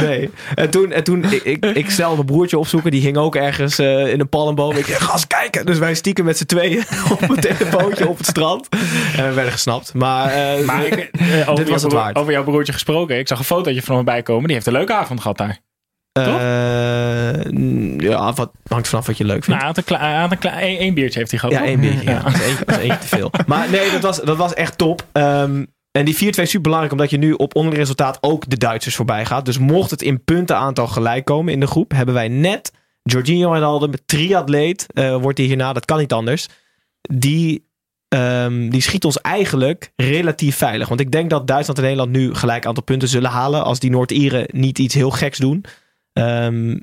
[0.00, 0.30] nee.
[0.54, 4.12] En toen, en toen ik, ik, ik mijn broertje opzoeken, die hing ook ergens eh,
[4.12, 4.76] in een palmboom.
[4.76, 5.66] Ik ga eens kijken.
[5.66, 8.68] Dus wij stiekem met z'n tweeën op een telefoontje op het strand.
[9.16, 9.94] En we werden gesnapt.
[9.94, 11.10] Maar, eh, Maar ik,
[11.46, 12.16] over, dit was jouw het waard.
[12.16, 13.18] over jouw broertje gesproken.
[13.18, 14.44] Ik zag een fotootje van hem bij komen.
[14.44, 15.58] Die heeft een leuke avond gehad daar.
[16.26, 19.62] Eh, ja, wat hangt vanaf wat je leuk vindt.
[19.62, 21.54] Nou, had een, een, kle- één, één biertje heeft hij gehad.
[21.54, 22.10] Ja, één biertje.
[22.10, 22.22] Ja.
[22.22, 23.30] Dat, is eentje, dat is eentje te veel.
[23.46, 25.06] Maar nee, dat was, dat was echt top.
[25.12, 28.56] Ehm, en die 4-2 is super belangrijk omdat je nu op onderling resultaat ook de
[28.56, 29.44] Duitsers voorbij gaat.
[29.44, 33.92] Dus mocht het in puntenaantal gelijk komen in de groep, hebben wij net Jorginho Wijnaldum,
[34.06, 36.46] triatleet, eh wordt hij hierna, dat kan niet anders.
[37.00, 37.66] Die,
[38.08, 40.88] ehm, die schiet ons eigenlijk relatief veilig.
[40.88, 43.90] Want ik denk dat Duitsland en Nederland nu gelijk aantal punten zullen halen als die
[43.90, 45.64] Noord-Ieren niet iets heel geks doen.
[46.18, 46.76] Ehm,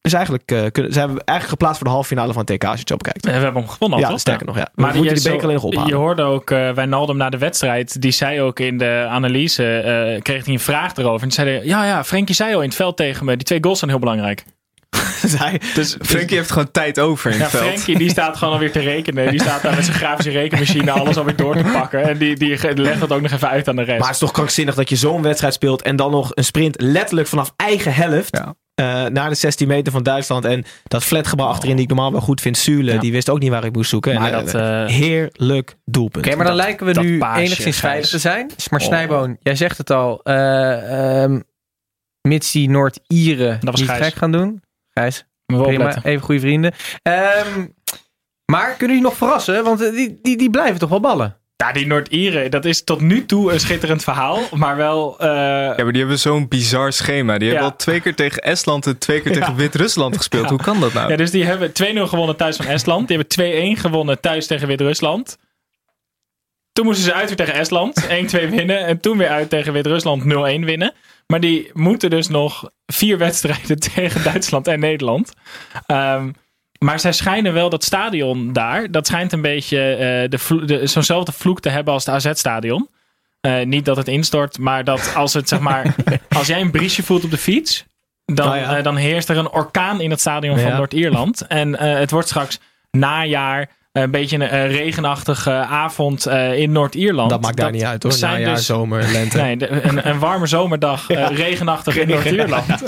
[0.00, 2.64] dus eigenlijk eh, kunnen, zijn we eigenlijk geplaatst voor de halve finale van het TK
[2.64, 3.24] als je het zo bekijkt.
[3.24, 4.20] We hebben hem gewonnen al, Ja, toch?
[4.20, 4.68] sterker nog, ja.
[4.74, 5.88] We Maar moeten die die beker alleen nog ophalen.
[5.88, 8.00] Je hoorde ook uh, Wijnaldum na de wedstrijd.
[8.02, 11.22] Die zei ook in de analyse, eh, kreeg hij een vraag erover.
[11.22, 13.36] En die zei, ja, ja, Frenkie zei al in het veld tegen me.
[13.36, 14.44] Die twee goals zijn heel belangrijk.
[15.26, 17.64] Zij, Dus Frenkie heeft gewoon tijd over in Ja, het veld.
[17.64, 19.30] Frenkie die staat gewoon alweer te rekenen.
[19.30, 22.02] Die staat daar met zijn grafische rekenmachine alles alweer door te pakken.
[22.02, 23.98] En die, die legt dat ook nog even uit aan de rest.
[23.98, 26.80] Maar het is toch krankzinnig dat je zo'n wedstrijd speelt en dan nog een sprint
[26.80, 28.54] letterlijk vanaf eigen helft Ja.
[28.82, 30.44] Eh, naar de 16 meter van Duitsland.
[30.44, 33.00] En dat flatgebouw achterin die ik normaal wel goed vind, Zule, Ja.
[33.00, 34.14] die wist ook niet waar ik moest zoeken.
[34.14, 36.26] Maar en, dat, eh, eh, heerlijk doelpunt.
[36.26, 38.50] Oké, maar dan Dat- lijken we nu paasje, enigszins veilig te zijn.
[38.70, 38.86] Maar Oh.
[38.86, 40.20] Snijboon, jij zegt het al.
[40.22, 41.40] eh ehm
[42.28, 44.04] mits die Noord-Ieren niet Gijs.
[44.06, 44.62] gek gaan doen.
[44.90, 46.02] Gijs, prima.
[46.04, 46.72] Even goede vrienden.
[47.02, 47.66] Ehm,
[48.52, 49.64] maar kunnen jullie nog verrassen?
[49.64, 51.36] Want die, die, die blijven toch wel ballen?
[51.62, 54.38] Ja, die Noord-Ieren, dat is tot nu toe een schitterend verhaal.
[54.54, 55.18] Maar wel...
[55.18, 57.38] eh, Ja, maar die hebben zo'n bizar schema.
[57.38, 60.48] Die hebben al twee keer tegen Estland en twee keer tegen Wit-Rusland gespeeld.
[60.48, 61.10] Hoe kan dat nou?
[61.10, 61.74] Ja, dus die hebben 2-0
[62.08, 63.08] gewonnen thuis van Estland.
[63.08, 65.38] Die hebben 2-1 gewonnen thuis tegen Wit-Rusland.
[66.72, 68.02] Toen moesten ze uit weer tegen Estland.
[68.08, 68.86] 1-2 winnen.
[68.86, 70.26] En toen weer uit tegen Wit-Rusland 0-1
[70.64, 70.92] winnen.
[71.26, 75.32] Maar die moeten dus nog vier wedstrijden tegen Duitsland en Nederland.
[75.86, 76.30] Ehm,
[76.82, 78.90] maar zij schijnen wel dat stadion daar.
[78.90, 79.78] Dat schijnt een beetje
[80.30, 82.88] de, zo'nzelfde vloek te hebben als het AZ-stadion.
[83.40, 85.94] Eh, niet dat het instort, maar dat als het zeg maar.
[86.38, 87.84] als jij een briesje voelt op de fiets.
[88.24, 88.76] Dan, Nou ja.
[88.76, 90.72] eh, dan heerst er een orkaan in het stadion van.
[90.72, 91.46] Noord-Ierland.
[91.46, 93.68] En het wordt straks najaar.
[93.92, 97.30] Een beetje een eh, regenachtige avond eh, in Noord-Ierland.
[97.30, 98.12] dat maakt daar niet uit hoor.
[98.12, 99.36] zijn Najaar, dus- zomer, lente.
[99.36, 102.64] Nee, een, een warme zomerdag, eh, regenachtig in Noord-Ierland.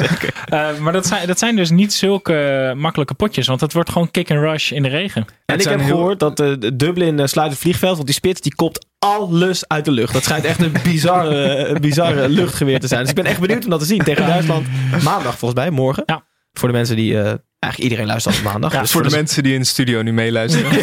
[0.44, 4.10] Eh, maar dat zijn, dat zijn dus niet zulke makkelijke potjes, want het wordt gewoon
[4.10, 5.24] kick and rush in de regen.
[5.46, 8.14] En ik heb heel- gehoord dat eh, de Dublin eh, sluit het vliegveld, want die
[8.14, 10.12] spits die kopt alles uit de lucht.
[10.12, 13.00] Dat schijnt echt een bizarre, een bizarre luchtgeweer te zijn.
[13.00, 14.66] Dus ik ben echt benieuwd om dat te zien tegen Duitsland.
[15.02, 16.02] Maandag volgens mij, morgen.
[16.06, 16.24] Ja.
[16.52, 17.20] Voor de mensen die...
[17.22, 17.32] eh,
[17.64, 18.72] eigenlijk iedereen luistert op maandag.
[18.72, 20.70] Ja, dus Voor de mensen die in de studio nu meeluisteren.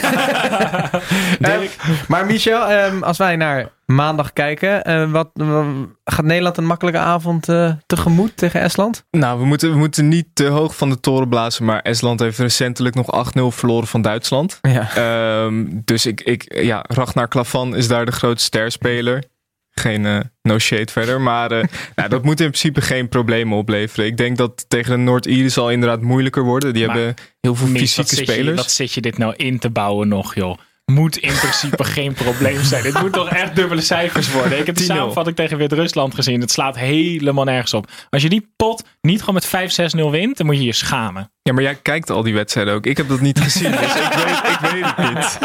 [1.39, 1.75] Dirk.
[2.07, 4.83] Maar Michel, ehm, als wij naar maandag kijken.
[4.83, 5.65] eh, wat, wa-
[6.05, 9.03] gaat Nederland een makkelijke avond eh, tegemoet tegen Estland?
[9.11, 11.65] nou, we moeten, we moeten niet te hoog van de toren blazen.
[11.65, 14.59] Maar Estland heeft recentelijk nog 8-0 verloren van Duitsland.
[14.61, 14.89] Ja.
[14.95, 19.23] Ehm, dus ik, ik, ja, Ragnar Klavan is daar de grootste sterspeler.
[19.71, 21.21] Geen eh, no shade verder.
[21.21, 21.63] Maar eh,
[21.95, 24.05] nou, dat moet in principe geen problemen opleveren.
[24.05, 26.73] Ik denk dat tegen de Noord-Ieren zal inderdaad moeilijker worden.
[26.73, 28.57] Die Maar, hebben heel veel wat fysieke je- spelers.
[28.57, 30.57] wat zit je dit nou in te bouwen nog, joh?
[30.85, 32.83] Moet in principe geen probleem zijn.
[32.83, 34.59] Dit moet toch echt dubbele cijfers worden.
[34.59, 34.85] Ik heb de 10-0.
[34.85, 36.41] samenvatting tegen Wit-Rusland gezien.
[36.41, 37.87] Het slaat helemaal nergens op.
[38.09, 41.31] Als je die pot niet gewoon met 5-6-0 wint, dan moet je je schamen.
[41.41, 42.85] Ja, maar jij kijkt al die wedstrijden ook.
[42.85, 45.39] Ik heb dat niet gezien, dus ik weet, ik weet het niet.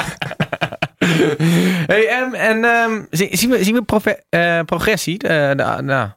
[1.92, 2.64] Hey, em, en
[3.10, 3.82] zi- zien we, zien we
[4.28, 5.50] eh, progressie eh,
[5.82, 6.10] nou,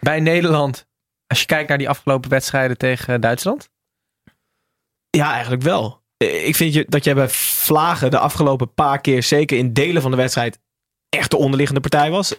[0.00, 0.86] bij Nederland?
[1.26, 3.68] Als je kijkt naar die afgelopen wedstrijden tegen Duitsland?
[5.10, 6.02] Ja, eigenlijk wel.
[6.16, 10.02] Eh, Ik vind je, dat jij bij Vlagen de afgelopen paar keer, zeker in delen
[10.02, 10.58] van de wedstrijd,
[11.08, 12.34] echt de onderliggende partij was.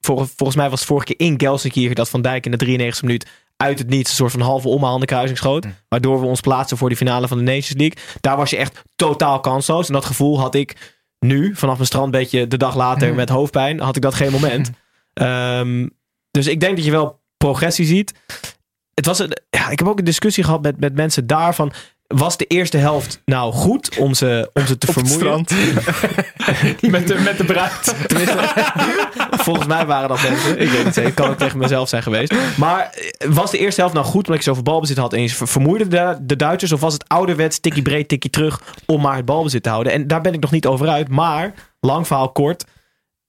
[0.00, 3.26] Volgens mij was vorige keer in Gelsenkirchen dat Van Dijk in de 93e minuut
[3.60, 5.66] uit het niets een soort van halve omhaal in de kruising schoot.
[5.88, 8.04] Waardoor we ons plaatsen voor die finale van de Nations League.
[8.20, 9.86] Daar was je echt totaal kansloos.
[9.86, 13.96] En dat gevoel had ik nu, vanaf mijn strandbedje de dag later met hoofdpijn, had
[13.96, 14.70] ik dat geen moment.
[15.12, 15.88] Ehm,
[16.30, 18.14] dus ik denk dat je wel progressie ziet.
[18.94, 21.72] Het was een, ja, ik heb ook een discussie gehad met, met mensen daarvan.
[22.14, 25.38] Was de eerste helft nou goed om ze, om ze te vermoeien?
[26.80, 27.94] met, de, met de bruid.
[29.44, 30.60] Volgens mij waren dat mensen.
[30.60, 31.10] Ik weet het zeker.
[31.10, 32.34] Het kan ook tegen mezelf zijn geweest.
[32.56, 32.80] Maar
[33.18, 36.18] eh, was de eerste helft nou goed omdat je zoveel balbezit had en vermoeide de,
[36.20, 36.72] de Duitsers?
[36.72, 39.92] Of was het ouderwets tikkie breed, tikkie terug om maar het balbezit te houden?
[39.92, 41.08] En daar ben ik nog niet over uit.
[41.08, 42.64] Maar, lang verhaal kort,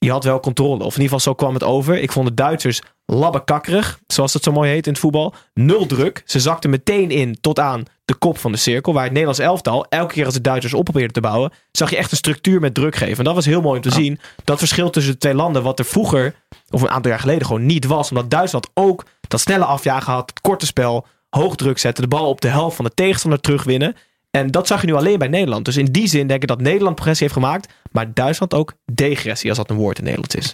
[0.06, 0.84] je had wel controle.
[0.84, 2.02] Of in ieder geval zo kwam het over.
[2.02, 5.34] Ik vond de Duitsers labbekakkerig, zoals het zo mooi heet in het voetbal.
[5.54, 6.24] Nul druk.
[6.26, 8.94] Ze zakten meteen in tot aan de kop van de cirkel.
[8.94, 11.98] Waar het Nederlands elftal, elke keer als de Duitsers op probeerden te bouwen, zag je
[11.98, 13.18] echt een structuur met druk geven.
[13.18, 14.20] En dat was heel mooi om te zien.
[14.44, 16.36] Dat verschil tussen de twee landen, wat er vroeger,
[16.70, 18.10] of een aantal jaar geleden, gewoon niet was.
[18.10, 22.30] Omdat Duitsland ook dat snelle afjagen had, het korte spel, hoog druk zetten, de bal
[22.30, 23.96] op de helft van de tegenstander terugwinnen.
[24.32, 25.66] En dat zag je nu alleen bij Nederland.
[25.66, 29.50] Dus in die zin denk ik dat Nederland progressie heeft gemaakt, maar Duitsland ook degressie,
[29.50, 30.54] als dat een woord in Nederlands is.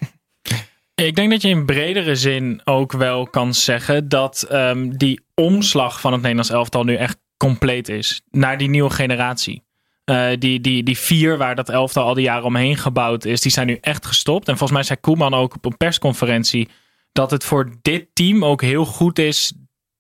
[0.96, 6.00] Ik denk dat je in bredere zin ook wel kan zeggen dat ehm, die omslag
[6.00, 8.22] van het Nederlands elftal nu echt compleet is.
[8.30, 9.64] Naar die nieuwe generatie.
[10.04, 13.52] Eh, die, die, die vier waar dat elftal al die jaren omheen gebouwd is, die
[13.52, 14.48] zijn nu echt gestopt.
[14.48, 16.70] En volgens mij zei Koeman ook op een persconferentie
[17.12, 19.54] dat het voor dit team ook heel goed is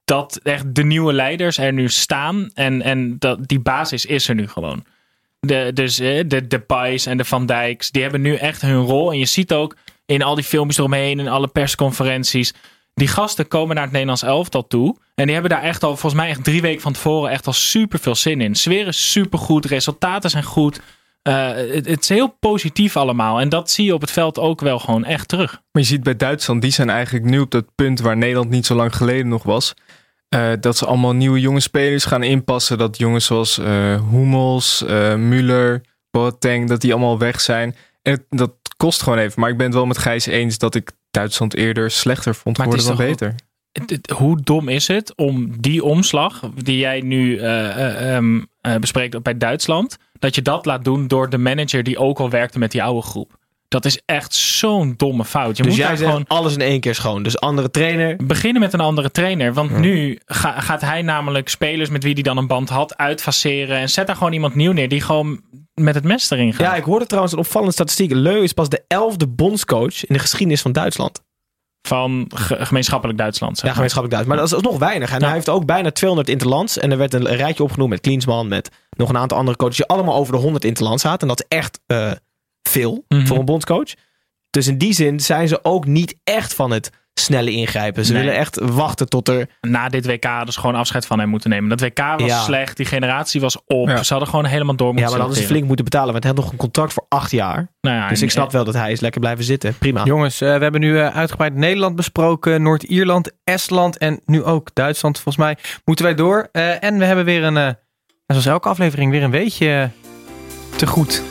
[0.08, 2.50] dat echt de nieuwe leiders er nu staan.
[2.54, 4.86] En, en dat, die basis is er nu gewoon.
[5.40, 9.12] De, dus eh, de Depay's en de Van Dijks, die hebben nu echt hun rol.
[9.12, 12.54] En je ziet ook in al die filmpjes eromheen, in alle persconferenties.
[12.94, 14.98] Die gasten komen naar het Nederlands elftal toe.
[15.16, 17.54] En die hebben daar echt al, volgens mij echt drie weken van tevoren, echt al
[17.54, 18.56] super veel zin in.
[18.56, 20.80] Sfeer is super goed, resultaten zijn goed.
[21.28, 23.40] Eh, het, het is heel positief allemaal.
[23.40, 25.52] En dat zie je op het veld ook wel gewoon echt terug.
[25.52, 28.66] Maar je ziet bij Duitsland, die zijn eigenlijk nu op dat punt waar Nederland niet
[28.66, 29.74] zo lang geleden nog was.
[30.30, 32.78] Eh, dat ze allemaal nieuwe jonge spelers gaan inpassen.
[32.78, 34.84] Dat jongens zoals eh Hummels,
[35.18, 37.76] Müller, Boateng, dat die allemaal weg zijn.
[38.02, 39.40] En het- dat kost gewoon even.
[39.42, 42.86] Maar ik ben het wel met Gijs eens dat ik Duitsland eerder slechter vond worden
[42.86, 43.36] dan beter.
[43.72, 49.22] Het- het- hoe dom is het om die omslag die jij nu ehm, eh, bespreekt
[49.24, 52.72] bij Duitsland, dat je dat laat doen door de manager die ook al werkte met
[52.72, 53.36] die oude groep.
[53.68, 55.58] Dat is echt zo'n domme fout.
[55.58, 57.24] Je dus moet jij gewoon alles in één keer schoon.
[57.24, 58.16] Dus andere trainer.
[58.26, 59.54] beginnen met een andere trainer.
[59.54, 63.78] Want nu ga- gaat hij namelijk spelers met wie hij dan een band had uitfaceren.
[63.78, 65.42] En zet daar gewoon iemand nieuw neer die gewoon
[65.74, 66.68] met het mes erin gaat.
[66.68, 68.12] Ja, ik hoorde trouwens een opvallende statistiek.
[68.14, 71.22] Leu is pas de elfde bondscoach in de geschiedenis van Duitsland.
[71.88, 73.58] Van ge- gemeenschappelijk Duitsland.
[73.58, 74.28] zeg Ja, gemeenschappelijk Duits.
[74.28, 75.12] Maar dat is alsnog weinig.
[75.12, 75.26] En Ja.
[75.26, 76.78] hij heeft ook bijna 200 interlands.
[76.78, 79.86] En er werd een rijtje opgenoemd met Klinsman, met nog een aantal andere coaches die
[79.86, 81.22] allemaal over de 100 interlands zaten.
[81.22, 82.12] En dat is echt eh,
[82.70, 83.26] veel Mhm.
[83.26, 83.94] voor een bondscoach.
[84.50, 88.06] Dus in die zin zijn ze ook niet echt van het snelle ingrijpen.
[88.06, 88.22] Ze Nee.
[88.22, 89.48] willen echt wachten tot er...
[89.62, 91.70] Na dit WK hadden ze gewoon afscheid van hem moeten nemen.
[91.70, 92.40] Dat WK was Ja.
[92.42, 93.88] slecht, die generatie was op.
[93.88, 94.04] Ja.
[94.04, 96.12] Ze hadden gewoon helemaal door moeten Ja, maar dan is ze flink moeten betalen.
[96.12, 97.72] Want hij had nog een contract voor acht jaar.
[97.82, 99.78] Nou ja, Dus ik snap wel dat hij is lekker blijven zitten.
[99.78, 100.04] Prima.
[100.04, 105.16] Jongens, eh, we hebben nu eh, uitgebreid Nederland besproken, Noord-Ierland, Estland en nu ook Duitsland.
[105.20, 106.50] Volgens mij moeten wij door.
[106.52, 107.70] Eh, en we hebben weer een, eh,
[108.28, 109.90] zoals elke aflevering, weer een weetje
[110.76, 111.22] te goed.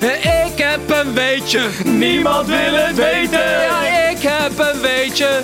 [0.00, 3.40] Ik heb een weetje, niemand wil het weten.
[3.40, 3.82] Ja,
[4.20, 5.40] ik heb een weetje.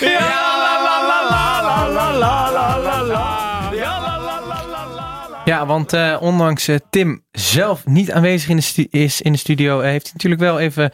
[0.00, 3.70] Ja, la la la la la la la la la la.
[3.72, 5.42] Ja, la la la la la.
[5.44, 9.80] Ja, want eh, ondanks eh, Tim zelf niet aanwezig in de is in de studio,
[9.80, 10.92] eh, heeft hij natuurlijk wel even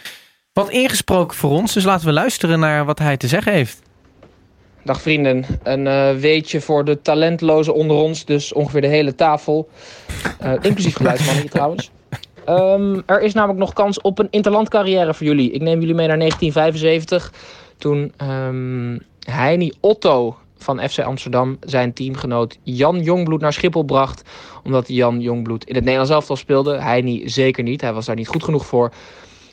[0.53, 1.73] wat ingesproken voor ons.
[1.73, 3.83] Dus laten we luisteren naar wat hij te zeggen heeft.
[4.85, 9.69] Dag vrienden, een eh, weetje voor de talentlozen onder ons, dus ongeveer de hele tafel.
[10.39, 11.91] Eh, inclusief geluidsman hier trouwens.
[12.45, 15.51] Ehm, er is namelijk nog kans op een interlandcarrière voor jullie.
[15.51, 17.33] Ik neem jullie mee naar 1975.
[17.79, 18.99] Toen ehm
[19.31, 24.23] Heini Otto van FC Amsterdam zijn teamgenoot Jan Jongbloed naar Schiphol bracht.
[24.65, 26.81] Omdat Jan Jongbloed in het Nederlands elftal speelde.
[26.81, 28.93] Heini zeker niet, hij was daar niet goed genoeg voor.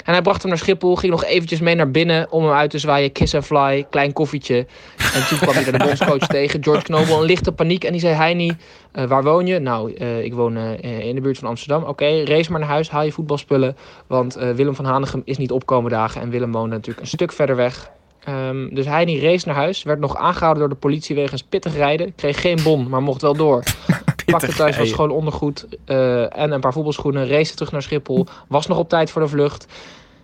[0.04, 2.70] En hij bracht hem naar Schiphol, ging nog eventjes mee naar binnen om hem uit
[2.70, 3.12] te zwaaien.
[3.12, 4.66] Kiss and fly, klein koffietje.
[5.14, 7.84] En toen kwam hij de bondscoach tegen, George Knobel, een lichte paniek.
[7.84, 8.52] En die zei, Heini,
[8.92, 9.60] eh, waar woon je?
[9.60, 11.84] Nou, eh, ik woon eh, in de buurt van Amsterdam.
[11.84, 13.78] Oké, race maar naar huis, haal je voetbalspullen.
[14.08, 16.22] Want Willem van Hanegem is niet opkomen dagen.
[16.22, 17.92] En Willem woonde natuurlijk een stuk verder weg.
[18.24, 22.16] Ehm, dus Heini race naar huis, werd nog aangehouden door de politie wegens pittig rijden.
[22.16, 23.64] Kreeg geen bon, maar mocht wel door.
[24.32, 27.28] Pakte thuis was schoon ondergoed eh, en een paar voetbalschoenen.
[27.28, 28.26] Race terug naar Schiphol.
[28.48, 29.68] Was nog op tijd voor de vlucht.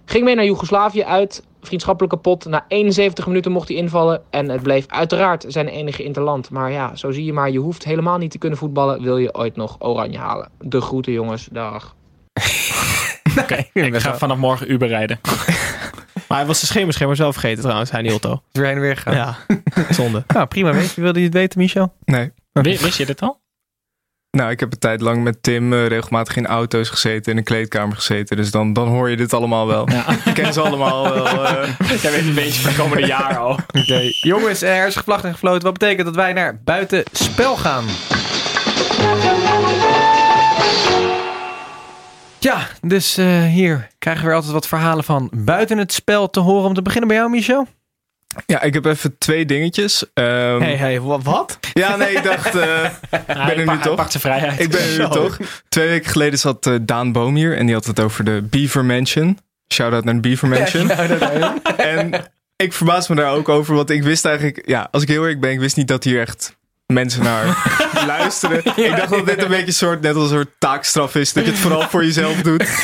[0.05, 1.43] Ging mee naar Joegoslavië uit.
[1.61, 2.45] Vriendschappelijke pot.
[2.45, 4.21] Na 71 minuten mocht hij invallen.
[4.29, 6.49] En het bleef uiteraard zijn enige interland.
[6.49, 7.51] Maar ja, zo zie je maar.
[7.51, 9.01] Je hoeft helemaal niet te kunnen voetballen.
[9.01, 10.49] Wil je ooit nog oranje halen.
[10.59, 11.47] De groeten jongens.
[11.51, 11.95] Dag.
[13.41, 15.19] Oké, ik ga vanaf morgen Uber rijden.
[16.27, 18.31] Maar hij was de schemerschermer zelf vergeten trouwens, Otto.
[18.31, 19.15] Is weer heen en weer gegaan.
[19.15, 19.37] Ja.
[19.89, 20.23] Zonde.
[20.33, 20.73] Nou, prima.
[20.73, 21.93] Weet je, wilde je het weten, Michel?
[22.05, 22.31] Nee.
[22.51, 23.39] Wist, wist je dit al?
[24.38, 27.43] Nou, ik heb een tijd lang met Tim eh, regelmatig in auto's gezeten, in een
[27.43, 28.38] kleedkamer gezeten.
[28.38, 29.89] Dus dan, dan hoor je dit allemaal wel.
[29.89, 30.06] Ja.
[30.26, 31.26] Ik ken ze allemaal wel.
[31.47, 32.02] eh.
[32.02, 33.52] Jij weet een beetje van de komende jaar al.
[33.52, 34.02] Oké.
[34.21, 35.63] Jongens, eh, er is gevlacht en gefloten.
[35.63, 37.86] Wat betekent dat wij naar buiten spel gaan?
[42.39, 46.39] Ja, dus eh, hier krijgen we weer altijd wat verhalen van buiten het spel te
[46.39, 46.67] horen.
[46.67, 47.67] Om te beginnen bij jou, Michel.
[48.45, 50.06] Ja, ik heb even twee dingetjes.
[50.13, 51.60] Ehm, Hey, hey, wa- wat?
[51.73, 54.06] Ja, nee, ik dacht, eh, ik ben er nu toch.
[54.12, 54.60] Zijn vrijheid.
[54.60, 55.38] Ik ben er nu toch.
[55.69, 58.86] Twee weken geleden zat eh, Daan Boom hier en die had het over de Beaver
[58.86, 59.39] Mansion.
[59.73, 60.89] Shout-out naar de Beaver Mansion.
[61.78, 65.21] en ik verbaas me daar ook over, want ik wist eigenlijk, ja, als ik heel
[65.21, 67.43] eerlijk ben, ik wist niet dat hier echt mensen naar
[68.05, 68.57] luisteren.
[68.86, 71.51] Ik dacht dat dit een beetje soort, net als een soort taakstraf is, dat je
[71.51, 72.65] het vooral voor jezelf doet.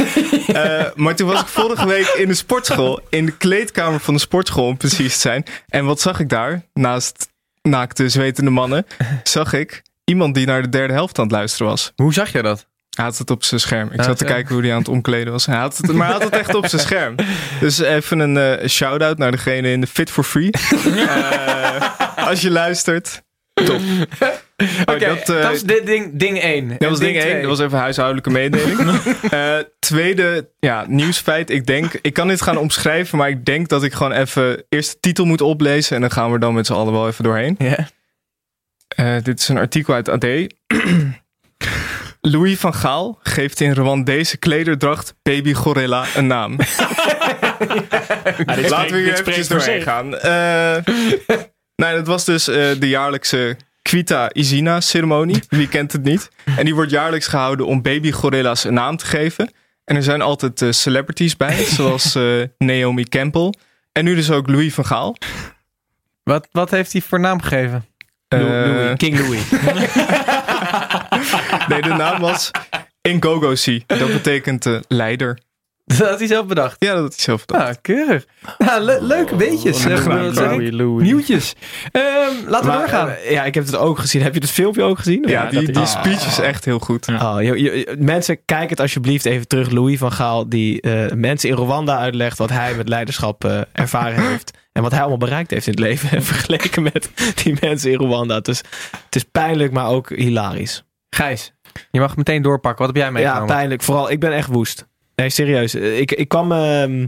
[0.54, 4.20] Eh, maar toen was ik vorige week in de sportschool, in de kleedkamer van de
[4.20, 5.46] sportschool om precies te zijn.
[5.68, 6.62] En wat zag ik daar?
[6.74, 7.28] Naast
[7.62, 8.86] naakte, zwetende mannen,
[9.24, 11.92] zag ik iemand die naar de derde helft aan het luisteren was.
[11.96, 12.68] Hoe zag je dat?
[12.96, 13.90] Hij had het op zijn scherm.
[13.92, 15.46] Ik Ah, zat te kijken hoe hij aan het omkleden was.
[15.46, 17.16] Hij had het, maar hij had het echt op zijn scherm.
[17.60, 20.50] Dus even een eh, shout-out naar degene in de Fit for Free.
[21.08, 23.22] Eh, als je luistert.
[23.54, 23.82] Top.
[24.86, 26.76] Oké, dat, eh, dat was dit ding, ding 1.
[26.78, 27.42] Dat was ding 1.
[27.42, 28.82] Dat was even huishoudelijke mededeling.
[29.30, 31.50] Eh, tweede ja, nieuwsfeit.
[31.50, 34.92] Ik denk, ik kan dit gaan omschrijven, maar ik denk dat ik gewoon even eerst
[34.92, 35.96] de titel moet oplezen.
[35.96, 37.56] En dan gaan we er dan met z'n allen wel even doorheen.
[37.58, 37.88] Ja.
[38.88, 40.26] Eh, dit is een artikel uit AD.
[42.22, 46.52] Louis van Gaal geeft in Rwandese klederdracht baby gorilla een naam.
[48.70, 50.18] Laten we hier eventjes doorheen gaan.
[50.18, 50.78] Eh
[51.76, 53.58] nou, dat was dus eh, de jaarlijkse
[53.94, 55.44] Quita Izina ceremonie.
[55.50, 56.30] Wie kent het niet?
[56.58, 59.52] En die wordt jaarlijks gehouden om baby gorilla's een naam te geven.
[59.86, 63.54] En er zijn altijd eh, celebrities bij, zoals eh, Naomi Campbell.
[63.92, 65.16] En nu dus ook Louis van Gaal.
[66.24, 67.86] Wat, wat heeft hij voor naam gegeven?
[68.28, 69.50] Eh, Louis, King Louis.
[71.70, 72.52] nee, de naam was
[73.02, 73.84] Ngogosi.
[73.88, 75.40] Dat betekent leider.
[75.98, 76.76] Dat had hij zelf bedacht.
[76.80, 77.68] Ja, dat had hij zelf bedacht.
[77.70, 78.26] Ah, keurig.
[78.58, 79.34] Nou, le- leuke.
[79.34, 80.06] Oh, graag ik?
[80.46, 81.04] Louis, Louis.
[81.04, 81.54] Nieuwtjes.
[81.92, 82.06] Ehm,
[82.48, 83.10] laten we Maar, doorgaan.
[83.10, 84.22] eh, ja, ik heb het ook gezien.
[84.22, 85.24] Heb je het filmpje ook gezien?
[85.28, 87.08] Ja, die, die is- speech is echt heel goed.
[87.08, 89.70] Oh, je- je- mensen, kijk het alsjeblieft even terug.
[89.70, 94.22] Louis van Gaal, die eh, mensen in Rwanda uitlegt wat hij met leiderschap eh, ervaren
[94.30, 94.52] heeft.
[94.72, 96.22] En wat hij allemaal bereikt heeft in het leven.
[96.34, 97.10] Vergeleken met
[97.44, 98.40] die mensen in Rwanda.
[98.40, 98.58] Dus
[99.06, 100.84] het is pijnlijk, maar ook hilarisch.
[101.10, 101.54] Gijs,
[101.92, 102.86] je mag meteen doorpakken.
[102.86, 103.56] Wat heb jij Ja, meegenomen?
[103.56, 103.82] pijnlijk.
[103.84, 104.88] Vooral, ik ben echt woest.
[105.16, 105.76] Nee, serieus.
[105.76, 106.52] Ik, ik kwam...
[106.52, 107.08] ehm,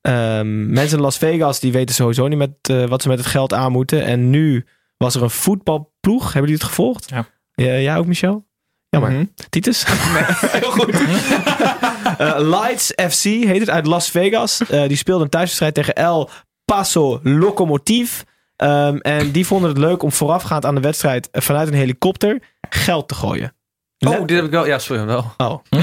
[0.00, 3.26] ehm, mensen in Las Vegas, die weten sowieso niet met, eh, wat ze met het
[3.26, 4.04] geld aan moeten.
[4.04, 4.64] En nu
[4.96, 6.22] was er een voetbalploeg.
[6.22, 7.10] Hebben jullie het gevolgd?
[7.10, 7.26] Ja.
[7.54, 8.46] Ja, jij ook, Michel?
[8.88, 9.10] Jammer.
[9.10, 9.24] Mhm.
[9.50, 9.84] Titus?
[10.60, 10.90] Heel goed.
[12.18, 14.60] Eh, Lights FC heet het uit Las Vegas.
[14.66, 16.30] Eh, die speelde een thuiswedstrijd tegen El
[16.64, 18.24] Paso Locomotief.
[18.56, 23.08] Ehm, en die vonden het leuk om voorafgaand aan de wedstrijd vanuit een helikopter geld
[23.08, 23.52] te gooien.
[24.08, 24.66] Oh, dit heb ik wel.
[24.66, 25.32] Ja, sorry, wel.
[25.36, 25.58] Oh.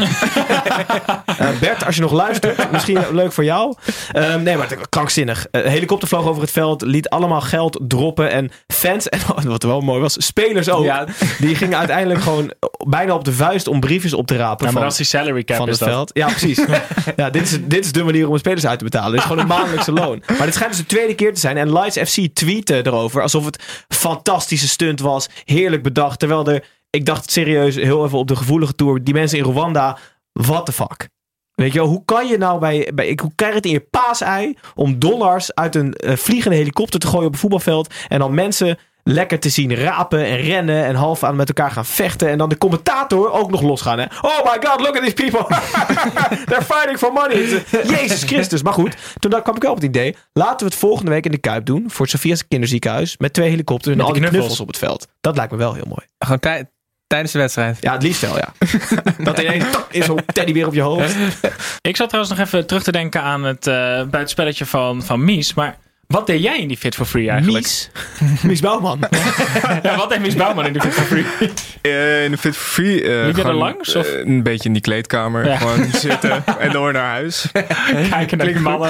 [1.38, 3.76] Eh, Bert, als je nog luistert, misschien leuk voor jou.
[4.12, 5.48] Ehm, nee, maar het krankzinnig.
[5.52, 8.32] Eh, Een helikopter vloog over het veld, liet allemaal geld droppen.
[8.32, 10.84] En fans, en wat wel mooi was, spelers ook.
[10.84, 11.06] Ja.
[11.40, 12.54] Die gingen uiteindelijk gewoon
[12.88, 14.66] bijna op de vuist om briefjes op te rapen.
[14.68, 15.90] Ja, maar van, die salary cap van is het dat.
[15.90, 16.10] veld.
[16.14, 16.66] Ja, precies.
[17.16, 19.12] ja, dit, is, dit is de manier om een spelers uit te betalen.
[19.12, 20.24] Dit is gewoon een maandelijkse loon.
[20.38, 21.58] Maar dit schijnt dus de tweede keer te zijn.
[21.58, 25.30] En Lights FC tweette erover alsof het fantastische stunt was.
[25.46, 26.20] Heerlijk bedacht.
[26.20, 26.64] Terwijl er,
[26.98, 29.04] ik dacht serieus heel even op de gevoelige tour.
[29.04, 29.98] Die mensen in Rwanda,
[30.32, 31.10] what the fuck?
[31.54, 33.72] Weet je wel, hoe kan je nou bij, bij ik, hoe krijg je het in
[33.72, 38.20] je paasei om dollars uit een eh, vliegende helikopter te gooien op een voetbalveld en
[38.20, 42.30] dan mensen lekker te zien rapen en rennen en half aan met elkaar gaan vechten
[42.30, 44.00] en dan de commentator ook nog losgaan.
[44.00, 44.06] Hè?
[44.22, 45.46] Oh my god, look at these people.
[46.50, 47.64] They're fighting for money.
[47.98, 48.62] Jezus Christus.
[48.64, 51.32] Maar goed, toen kwam ik wel op het idee, laten we het volgende week in
[51.32, 54.46] de Kuip doen voor Sophia's kinderziekenhuis met twee helikopters en Met al die knuffels.
[54.46, 54.68] knuffels.
[54.68, 55.08] op het veld.
[55.22, 56.06] Dat lijkt me wel heel mooi.
[56.20, 56.70] Gewoon tij-
[57.08, 57.78] tijdens de wedstrijd.
[57.80, 58.54] Ja, het liefst wel, ja.
[59.24, 61.16] dat ineens tok, is zo'n teddybeer op je hoofd.
[61.82, 65.54] Ik zat trouwens nog even terug te denken aan het eh buitenspelletje van, van Mies.
[65.54, 67.64] Maar wat deed jij in die Fit for Free eigenlijk?
[67.64, 67.90] Mies.
[68.48, 69.00] Mies Bouwman.
[69.84, 71.26] Ja, wat deed Mies Bouwman in de Fit for Free?
[71.82, 72.94] Eh, in de Fit for Free.
[72.94, 74.08] Liep je er gewoon, langs, of?
[74.14, 75.46] een beetje in die kleedkamer.
[75.46, 75.58] Ja.
[75.58, 77.50] Gewoon zitten en door naar huis.
[78.10, 78.90] Kijken naar die mannen.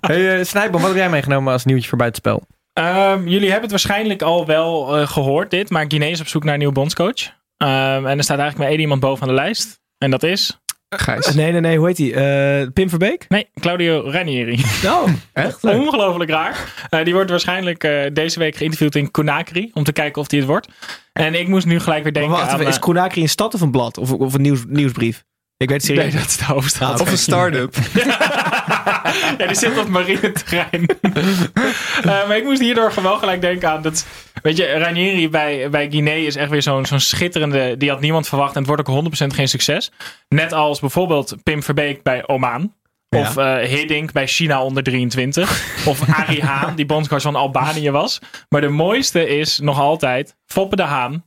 [0.00, 2.46] Hey, uh, Snijboom, wat heb jij meegenomen als nieuwtje voor buitenspel?
[2.72, 5.70] Ehm, jullie hebben het waarschijnlijk al wel eh, gehoord dit.
[5.70, 7.40] Maar Guinea is op zoek naar een nieuwe bondscoach.
[7.56, 9.80] Ehm, en er staat eigenlijk maar één iemand boven aan de lijst.
[9.98, 10.60] En dat is...
[10.96, 11.34] Gijs.
[11.34, 11.78] Nee, nee, nee.
[11.78, 12.14] Hoe heet die?
[12.14, 13.24] Eh, Pim Verbeek?
[13.28, 14.64] Nee, Claudio Ranieri.
[14.84, 15.64] Oh, echt?
[15.64, 16.86] Ongelooflijk raar.
[16.90, 19.70] Eh, die wordt waarschijnlijk eh, deze week geïnterviewd in Conakry.
[19.74, 20.68] Om te kijken of die het wordt.
[21.12, 22.54] En ik moest nu gelijk weer denken Wacht aan...
[22.54, 23.98] even, is eh, Konakri een stad of een blad?
[23.98, 25.24] Of, of een nieuws, nieuwsbrief?
[25.62, 26.12] Ik weet serieus.
[26.12, 27.00] Nee, dat is de hoofdstad.
[27.00, 27.74] Of een start-up.
[29.38, 30.86] ja, die zit op het marineterrein.
[31.02, 34.06] uh, maar ik moest hierdoor wel gelijk denken aan dat.
[34.42, 37.76] Weet je, Ranieri bij, bij Guinea is echt weer zo'n zo'n schitterende.
[37.76, 39.90] Die had niemand verwacht en het wordt ook 100% geen succes.
[40.28, 42.74] Net als bijvoorbeeld Pim Verbeek bij Oman.
[43.08, 45.84] Of uh, Hiddink bij China onder 23.
[45.86, 48.18] of Arie Haan, die bondscoach van Albanië was.
[48.48, 51.24] Maar de mooiste is nog altijd Foppe de Haan.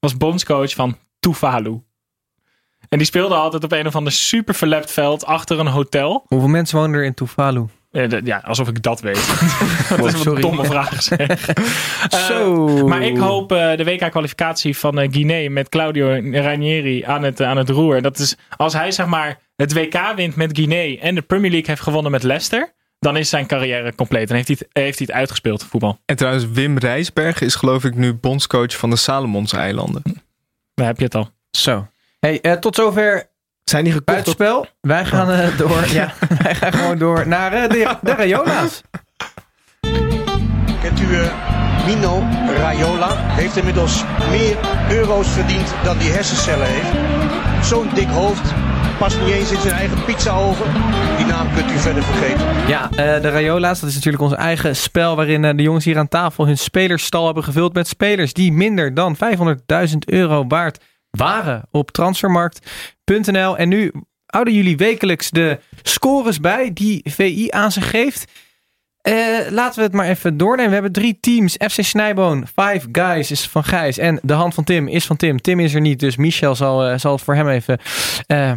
[0.00, 1.82] Was bondscoach van Tuvalu.
[2.88, 6.24] En die speelde altijd op een of ander super verlept veld achter een hotel.
[6.26, 7.66] Hoeveel mensen wonen er in Tuvalu?
[8.24, 9.26] Ja, alsof ik dat weet.
[9.88, 11.50] dat is een domme vraag zeg.
[12.28, 12.68] Zo.
[12.68, 17.42] Uh, maar ik hoop uh, de WK-kwalificatie van uh, Guinea met Claudio Ranieri aan het,
[17.42, 18.02] aan het roer.
[18.02, 21.68] Dat is, als hij zeg maar het WK wint met Guinea en de Premier League
[21.68, 22.74] heeft gewonnen met Leicester...
[22.98, 24.28] dan is zijn carrière compleet.
[24.28, 25.98] Dan heeft hij het, heeft hij het uitgespeeld, voetbal.
[26.04, 30.02] En trouwens, Wim Rijsberg is geloof ik nu bondscoach van de Salomonseilanden.
[30.74, 31.30] Daar heb je het al.
[31.50, 31.86] Zo.
[32.20, 33.30] Hey, uh, tot zover
[33.64, 34.66] zijn die gekocht het spel.
[34.80, 35.86] Wij gaan uh, door.
[36.00, 36.12] ja,
[36.42, 38.82] wij gaan gewoon door naar uh, de, de Rayola's.
[40.80, 41.06] Kent u
[41.86, 42.22] Mino
[42.56, 43.08] Raiola?
[43.16, 44.56] Heeft inmiddels meer
[44.90, 47.66] euro's verdiend dan die hersencellen heeft.
[47.66, 48.52] Zo'n dik hoofd.
[48.98, 50.72] Past niet eens in zijn eigen pizza-oven.
[51.16, 52.46] Die naam kunt u verder vergeten.
[52.68, 55.98] Ja, uh, de Rayola's, dat is natuurlijk ons eigen spel waarin uh, de jongens hier
[55.98, 60.78] aan tafel hun spelerstal hebben gevuld met spelers die minder dan 500.000 euro waard
[61.18, 63.56] waren op transfermarkt.nl.
[63.56, 63.92] En nu
[64.26, 68.32] houden jullie wekelijks de scores bij die VI aan zich geeft.
[69.02, 70.68] Uh, laten we het maar even doornemen.
[70.68, 71.54] We hebben drie teams.
[71.54, 73.98] FC Snijboon, Five Guys is van Gijs.
[73.98, 75.40] En de hand van Tim is van Tim.
[75.40, 77.78] Tim is er niet, dus Michel zal, uh, zal het voor hem even...
[78.26, 78.52] Uh,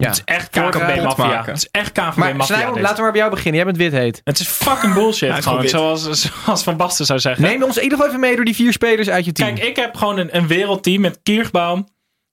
[0.00, 1.44] ja, het is echt KVB Mafia.
[1.44, 2.44] Het is echt KVB Mafia.
[2.44, 3.54] Snijboon, laten we maar bij jou beginnen.
[3.54, 4.20] Jij bent wit heet.
[4.24, 5.28] Het is fucking bullshit.
[5.28, 6.10] ja, gewoon, zoals,
[6.44, 7.42] zoals Van Basten zou zeggen.
[7.42, 9.54] Neem ons in ieder geval even mee door die vier spelers uit je team.
[9.54, 11.88] Kijk, ik heb gewoon een, een wereldteam met Kierbaum,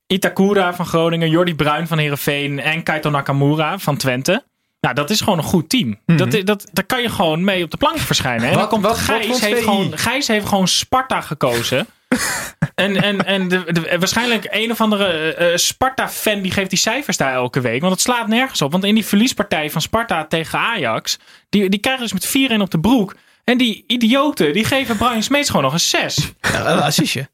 [0.08, 4.44] Itakura van Groningen, Jordi Bruin van Heerenveen en Kaito Nakamura van Twente.
[4.80, 5.88] Nou, dat is gewoon een goed team.
[5.88, 6.18] Mm -hmm.
[6.18, 8.50] dat, dat, daar kan je gewoon mee op de plank verschijnen.
[8.50, 11.88] En wat, komt wat, Gijs, wat heeft gewoon, Gijs heeft gewoon Sparta gekozen.
[12.76, 17.18] en en, en de, de, waarschijnlijk een of andere uh, Sparta-fan die geeft die cijfers
[17.18, 17.82] daar elke week.
[17.82, 18.72] Want het slaat nergens op.
[18.72, 22.72] Want in die verliespartij van Sparta tegen Ajax, die, die krijgen dus met 4-1 op
[22.72, 23.16] de broek.
[23.44, 26.34] En die idioten, die geven Brian Smeets gewoon nog een 6.
[26.42, 27.30] Ja, een assistje.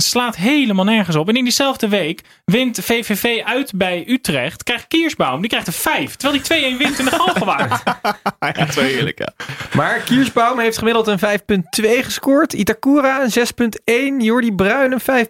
[0.00, 1.28] Het slaat helemaal nergens op.
[1.28, 4.62] En in diezelfde week wint VVV uit bij Utrecht.
[4.62, 6.16] Krijgt Kiersbaum, die krijgt een 5.
[6.16, 7.82] Terwijl die 2-1 wint in de Galgenwaard.
[8.58, 9.32] ja, twee eerlijk, ja.
[9.74, 11.24] Maar Kiersbaum heeft gemiddeld een 5.2
[11.80, 12.52] gescoord.
[12.52, 14.24] Itakura een 6.1.
[14.24, 15.26] Jordi Bruin een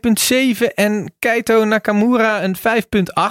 [0.59, 0.75] 5.7.
[0.75, 2.63] En Keito Nakamura een 5.8.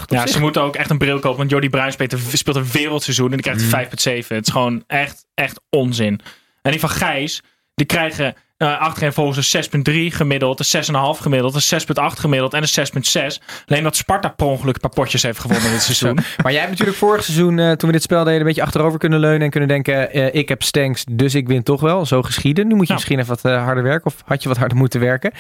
[0.06, 1.38] Ja, ze moeten ook echt een bril kopen.
[1.38, 3.62] Want Jordi Bruin speelt een, speelt een wereldseizoen en die krijgt
[4.06, 4.28] een 5.7.
[4.28, 6.20] Het is gewoon echt, echt onzin.
[6.62, 7.42] En die van Gijs,
[7.76, 8.36] die krijgen...
[8.64, 13.44] Uh, achterin volgens een 6.3 gemiddeld, een 6,5 gemiddeld, een 6.8 gemiddeld en een 6.6.
[13.68, 16.20] Alleen dat Sparta per ongeluk een paar potjes heeft gewonnen dit seizoen.
[16.44, 19.00] maar jij hebt natuurlijk vorig seizoen, uh, toen we dit spel deden, een beetje achterover
[19.00, 22.06] kunnen leunen en kunnen denken, uh, ik heb stanks, dus ik win toch wel.
[22.06, 22.68] Zo geschieden.
[22.68, 22.96] Nu moet je nou.
[22.96, 25.32] misschien even wat harder werken of had je wat harder moeten werken.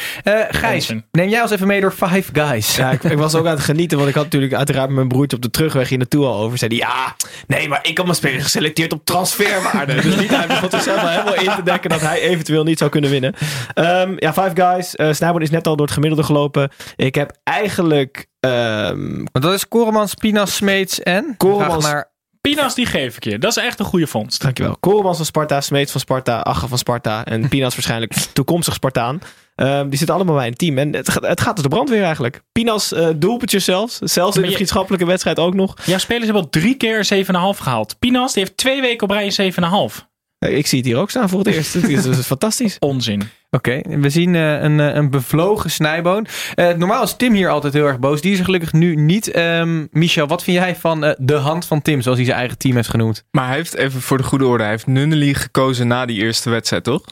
[0.49, 2.75] Gijs, neem jij ons even mee door Five Guys.
[2.75, 5.07] Ja, ik, ik, was ook aan het genieten, want ik had natuurlijk uiteraard met mijn
[5.07, 6.57] broertje op de terugweg hier naartoe al over.
[6.57, 7.15] Zei die, ja,
[7.47, 10.01] nee, maar ik had mijn speler geselecteerd op transferwaarde.
[10.01, 12.89] dus niet hij begon zichzelf wel helemaal in te dekken dat hij eventueel niet zou
[12.89, 13.33] kunnen winnen.
[13.75, 14.95] Um, ja, Five Guys.
[14.95, 16.69] Uh, Snijboon is net al door het gemiddelde gelopen.
[16.95, 18.27] Ik heb eigenlijk...
[18.39, 21.33] Um, Want dat is Koremans, Pinas, Smeets en...
[21.37, 21.85] Koremans...
[21.85, 22.11] Naar...
[22.41, 23.37] Pinas die geef ik je.
[23.37, 24.41] Dat is echt een goede vondst.
[24.41, 24.77] Dankjewel.
[24.79, 29.21] Koremans van Sparta, Smeets van Sparta, Ache van Sparta en Pinas waarschijnlijk toekomstig Spartaan.
[29.55, 30.77] Um, die zitten allemaal bij een team.
[30.77, 32.41] En het, het gaat als de brandweer eigenlijk.
[32.51, 33.97] Pinas uh, doelpuntjes zelfs.
[33.97, 35.75] Zelfs in de vriendschappelijke wedstrijd ook nog.
[35.85, 37.99] Ja, spelers hebben al drie keer 7,5 gehaald.
[37.99, 39.51] Pinas die heeft twee weken op rij
[39.91, 40.08] 7,5.
[40.39, 41.73] Ik zie het hier ook staan voor het eerst.
[41.73, 42.77] Het is, is fantastisch.
[42.89, 43.29] Onzin.
[43.51, 46.27] Oké, okay, we zien uh, een, een bevlogen snijboon.
[46.55, 48.21] Uh, normaal is Tim hier altijd heel erg boos.
[48.21, 49.35] Die is er gelukkig nu niet.
[49.35, 52.57] Um, Michel, wat vind jij van uh, de hand van Tim, zoals hij zijn eigen
[52.57, 53.25] team heeft genoemd?
[53.31, 56.49] Maar hij heeft even voor de goede orde, hij heeft Nunnely gekozen na die eerste
[56.49, 57.03] wedstrijd, toch?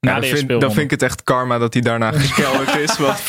[0.00, 0.20] Ja.
[0.20, 2.98] Dan, vind, dan vind ik het echt karma dat hij daarna geskelderd is.
[2.98, 3.26] Want 5,5,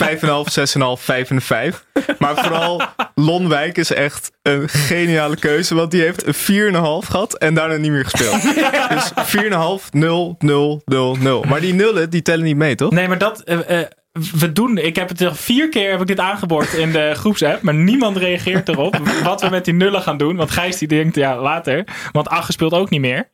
[0.98, 1.86] 6,5, 5 en 5.
[2.20, 2.82] Maar vooral
[3.16, 5.76] Lonwijk is echt een geniale keuze.
[5.76, 8.42] Want die heeft een 4,5 gehad en daarna niet meer gespeeld.
[8.94, 9.12] dus
[9.82, 11.44] 4,5, 0, 0, 0, 0.
[11.48, 12.92] Maar die nullen, die tellen niet mee, toch?
[12.92, 13.42] Nee, maar dat...
[13.46, 13.80] Uh, uh,
[14.40, 17.62] we doen, ik heb het al vier keer heb ik dit aangeboord in de groepsapp,
[17.62, 20.36] maar niemand reageert erop wat we met die nullen gaan doen.
[20.36, 21.84] Want Gijs die denkt, ja, later.
[22.12, 23.30] Want Ache speelt ook niet meer.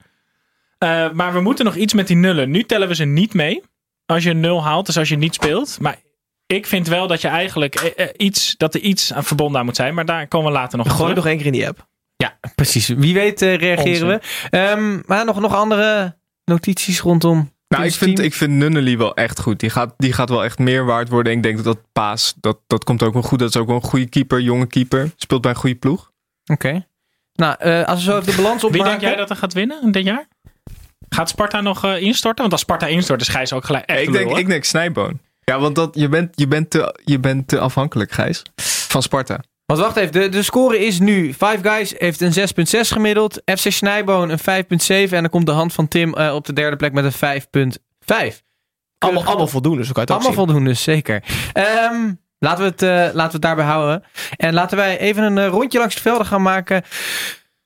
[0.84, 2.50] Uh, maar we moeten nog iets met die nullen.
[2.50, 3.64] Nu tellen we ze niet mee.
[4.06, 5.78] Als je een nul haalt, dus als je niet speelt.
[5.80, 6.00] Maar
[6.46, 9.76] ik vind wel dat je eigenlijk uh, iets, dat er iets aan verbonden aan moet
[9.76, 9.94] zijn.
[9.94, 11.88] Maar daar komen we later nog Gooi nog één keer in die app.
[12.16, 12.88] Ja, precies.
[12.88, 14.20] Wie weet uh, reageren we.
[14.58, 16.16] Um, maar nog, nog andere
[16.46, 19.60] notities rondom Nou, ik vind, ik vind Nunnally wel echt goed.
[19.60, 21.34] Die gaat, die gaat wel echt meer waard worden.
[21.34, 23.40] Ik denk dat dat Paas, dat, dat komt ook wel goed.
[23.40, 25.12] Dat is ook wel een goede keeper, jonge keeper.
[25.16, 26.12] Speelt bij een goede ploeg.
[26.52, 26.88] Oké.
[27.34, 28.86] Nou, uh, als we zo even de balans opmaken...
[28.86, 30.28] Wie denk jij dat er gaat winnen dit jaar?
[31.14, 32.40] Gaat Sparta nog uh, instorten?
[32.40, 35.20] Want als Sparta instort, is Gijs ook gelijk echt ik denk, ik denk Snijboon.
[35.44, 38.42] Ja, want dat, je, bent, je, bent te, je bent te afhankelijk, Gijs,
[38.88, 39.40] van Sparta.
[39.66, 41.34] Want wacht even, de, de score is nu.
[41.34, 43.42] Five Guys heeft een 6,6 gemiddeld.
[43.46, 44.88] FC Snijboon een 5,7.
[44.88, 47.42] En dan komt de hand van Tim uh, op de derde plek met een
[48.34, 48.38] 5,5.
[48.98, 51.24] Allemaal, allemaal voldoende, zo kan je het Allemaal voldoende, zeker.
[51.92, 54.04] Um, laten, we het, uh, laten we het daarbij houden.
[54.36, 56.84] En laten wij even een uh, rondje langs het velden gaan maken.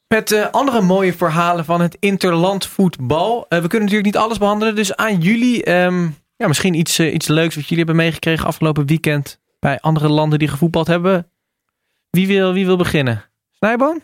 [0.07, 3.45] Met uh, andere mooie verhalen van het interland voetbal.
[3.49, 4.75] we kunnen natuurlijk niet alles behandelen.
[4.75, 9.39] Dus aan jullie, um, ja, misschien iets, iets leuks wat jullie hebben meegekregen afgelopen weekend.
[9.59, 11.31] Bij andere landen die gevoetbald hebben.
[12.09, 13.23] Wie wil, wie wil beginnen?
[13.51, 14.01] Snijboon?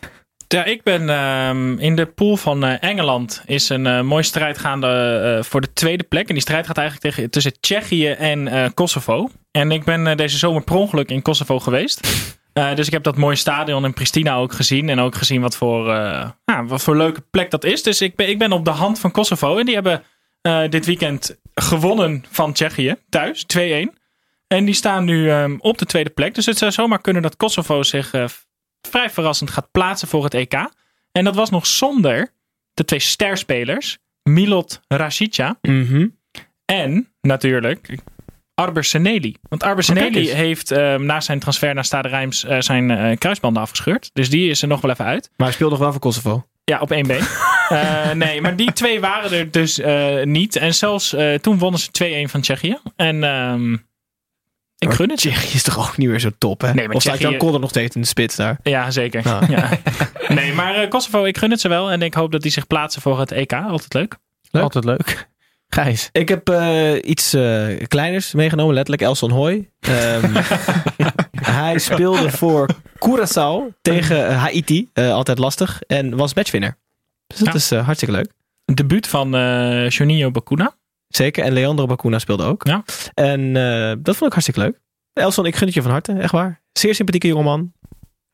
[0.48, 3.42] Ja, ik ben uh, in de pool van uh, Engeland.
[3.46, 6.28] Is een uh, mooie strijd gaande uh, voor de tweede plek.
[6.28, 9.30] En die strijd gaat eigenlijk tegen, tussen Tsjechië en Kosovo.
[9.50, 12.00] En ik ben deze zomer per ongeluk in Kosovo geweest.
[12.54, 14.88] Dus ik heb dat mooie stadion in Pristina ook gezien.
[14.88, 15.84] En ook gezien wat voor,
[16.44, 17.82] nou, wat voor leuke plek dat is.
[17.82, 19.58] Dus ik ben, ik ben op de hand van Kosovo.
[19.58, 20.02] En die hebben
[20.70, 23.46] dit weekend gewonnen van Tsjechië thuis.
[23.58, 23.58] 2-1.
[24.46, 26.34] En die staan nu um, op de tweede plek.
[26.34, 28.10] Dus het zou zomaar kunnen dat Kosovo zich
[28.80, 30.54] vrij verrassend gaat plaatsen voor het EK.
[31.12, 32.32] En dat was nog zonder
[32.74, 33.98] de twee sterspelers.
[34.22, 35.58] Milot Rashica.
[35.62, 36.18] Mm -hmm.
[36.64, 37.98] En natuurlijk
[38.54, 39.36] Arber Seneli.
[39.48, 43.16] Want Arber Seneli oh, heeft uh, na zijn transfer naar Stade Rijms uh, zijn uh,
[43.16, 44.10] kruisbanden afgescheurd.
[44.12, 45.30] Dus die is er nog wel even uit.
[45.36, 46.46] Maar hij speelt nog wel voor Kosovo.
[46.64, 47.24] Ja, op één been.
[48.26, 49.80] nee, maar die twee waren er dus
[50.24, 50.56] niet.
[50.56, 52.78] En zelfs toen wonnen ze 2-1 van Tsjechië.
[52.96, 53.86] En um,
[54.78, 55.18] ik gun het.
[55.18, 56.74] Tsjechië is toch ook niet meer zo top, hè?
[56.74, 58.58] Nee, maar of staat Jan Kodder nog steeds in de spits daar?
[58.62, 59.22] Ja, zeker.
[59.28, 59.48] Ah.
[59.48, 59.68] Ja.
[60.34, 61.90] nee, maar uh, Kosovo, ik gun het ze wel.
[61.90, 63.52] En ik hoop dat die zich plaatsen voor het EK.
[63.52, 64.16] Altijd leuk.
[64.50, 64.62] leuk.
[64.62, 65.28] Altijd leuk.
[65.68, 66.08] Gijs.
[66.12, 69.70] Ik heb uh, iets uh, kleiners meegenomen, letterlijk Elson Hoy.
[69.88, 70.32] Um,
[71.40, 76.76] hij speelde voor Curaçao tegen Haiti, altijd lastig, en was matchwinner.
[77.26, 77.54] Dus dat ja.
[77.54, 78.32] is hartstikke leuk.
[78.64, 80.76] Een debuut van uh, Juninho Bacuna.
[81.08, 81.44] Zeker.
[81.44, 82.66] En Leandro Bacuna speelde ook.
[82.66, 82.84] Ja.
[83.14, 84.80] En uh, dat vond ik hartstikke leuk.
[85.12, 86.12] Elson, ik gun het je van harte.
[86.12, 86.62] Echt waar.
[86.72, 87.72] Zeer sympathieke jongeman.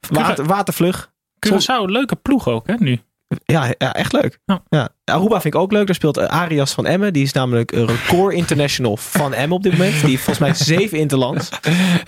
[0.08, 1.12] Water, watervlug.
[1.46, 3.00] Curaçao, leuke ploeg ook hè, nu.
[3.44, 4.38] Ja, ja echt leuk.
[4.44, 4.62] Ja.
[4.68, 4.88] ja.
[5.04, 5.86] Aruba vind ik ook leuk.
[5.86, 7.12] Daar speelt Arias van Emmen.
[7.12, 10.00] Die is namelijk een record international van Emmen op dit moment.
[10.00, 11.48] Die heeft volgens mij zeven interlands.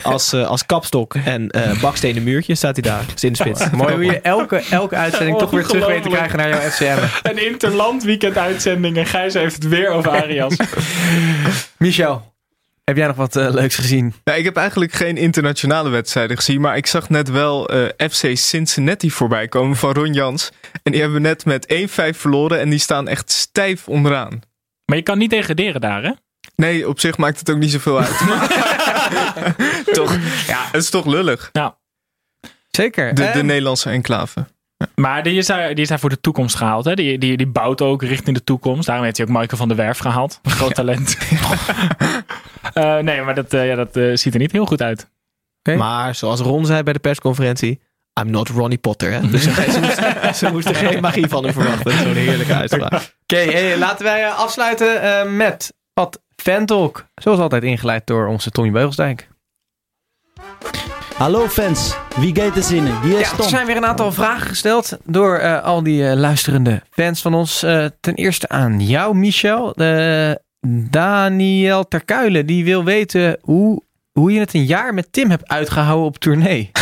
[0.03, 3.05] Als, uh, als kapstok en uh, bakstenen muurtje staat hij daar.
[3.15, 3.71] Is in de spits.
[3.71, 6.99] Mooi hoe je elke, elke uitzending toch weer terug weet te krijgen naar jouw FCM.
[7.23, 10.57] Een interland weekend uitzending en Gijs heeft het weer over Arias.
[11.79, 12.32] Michel.
[12.85, 14.15] Heb jij nog wat uh, leuks gezien?
[14.25, 16.61] Ja, ik heb eigenlijk geen internationale wedstrijden gezien.
[16.61, 20.51] Maar ik zag net wel uh, FC Cincinnati voorbij komen van Ron Jans.
[20.83, 22.61] En die hebben net met 1-5 verloren.
[22.61, 24.41] En die staan echt stijf onderaan.
[24.85, 26.13] Maar je kan niet degraderen daar, hè?
[26.57, 28.19] Nee, op zich maakt het ook niet zoveel uit.
[29.99, 31.49] toch, ja, het is toch lullig.
[31.53, 31.79] Ja.
[32.71, 33.15] Zeker.
[33.15, 34.47] De, de um, Nederlandse enclave.
[34.95, 36.85] Maar die is, daar, die is daar voor de toekomst gehaald.
[36.85, 36.95] Hè?
[36.95, 38.87] Die, die, die bouwt ook richting de toekomst.
[38.87, 40.39] Daarom heeft hij ook Michael van der Werf gehaald.
[40.43, 41.17] Een groot talent.
[42.75, 45.11] uh, nee, maar dat, uh, ja, dat uh, ziet er niet heel goed uit.
[45.59, 45.77] Okay.
[45.77, 47.81] Maar zoals Ron zei bij de persconferentie.
[48.21, 49.13] I'm not Ronnie Potter.
[49.13, 49.29] Hè?
[49.29, 51.93] Dus ze, moesten, ze moesten geen magie van hem verwachten.
[51.93, 52.93] Zo'n heerlijke uitspraak.
[52.93, 57.07] Oké, okay, hey, laten wij afsluiten met wat Fantalk.
[57.15, 59.29] Zoals altijd ingeleid door onze Tommy Beugelsdijk.
[61.17, 63.01] Hallo fans, wie gaat er zinnen?
[63.03, 66.13] Wie is ja, Er zijn weer een aantal vragen gesteld door uh, al die uh,
[66.13, 67.65] luisterende fans van ons.
[67.65, 69.75] Uh, ten eerste aan jou, Michel.
[70.91, 73.83] Daniel Terkuilen, die wil weten hoe,
[74.13, 76.71] hoe je het een jaar met Tim hebt uitgehouden op tournee.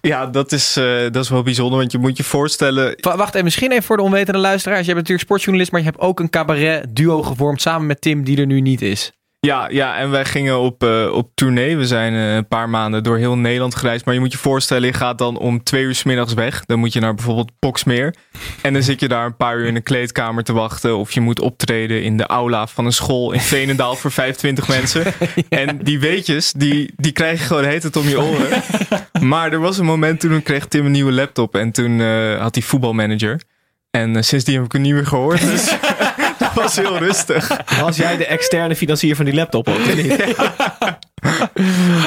[0.00, 2.96] Ja, dat is, uh, dat is wel bijzonder, want je moet je voorstellen...
[3.00, 4.80] Wacht even, misschien even voor de onwetende luisteraars.
[4.80, 8.24] Je bent natuurlijk sportjournalist, maar je hebt ook een cabaret duo gevormd samen met Tim,
[8.24, 9.12] die er nu niet is.
[9.44, 11.76] Ja, ja, en wij gingen op, uh, op tournee.
[11.76, 14.04] We zijn uh, een paar maanden door heel Nederland gereisd.
[14.04, 16.64] Maar je moet je voorstellen, je gaat dan om twee uur s middags weg.
[16.64, 18.14] Dan moet je naar bijvoorbeeld Boksmeer.
[18.62, 20.96] En dan zit je daar een paar uur in een kleedkamer te wachten.
[20.96, 25.04] Of je moet optreden in de aula van een school in Veenendaal voor 25 mensen.
[25.48, 28.62] En die weetjes, die, die krijg je gewoon heet het om je oren.
[29.20, 31.54] Maar er was een moment toen kreeg Tim een nieuwe laptop.
[31.54, 33.40] En toen uh, had hij voetbalmanager.
[33.90, 35.40] En sindsdien heb ik hem niet meer gehoord.
[35.40, 35.76] Dus
[36.54, 37.50] was heel rustig.
[37.80, 39.76] Was jij de externe financier van die laptop ook?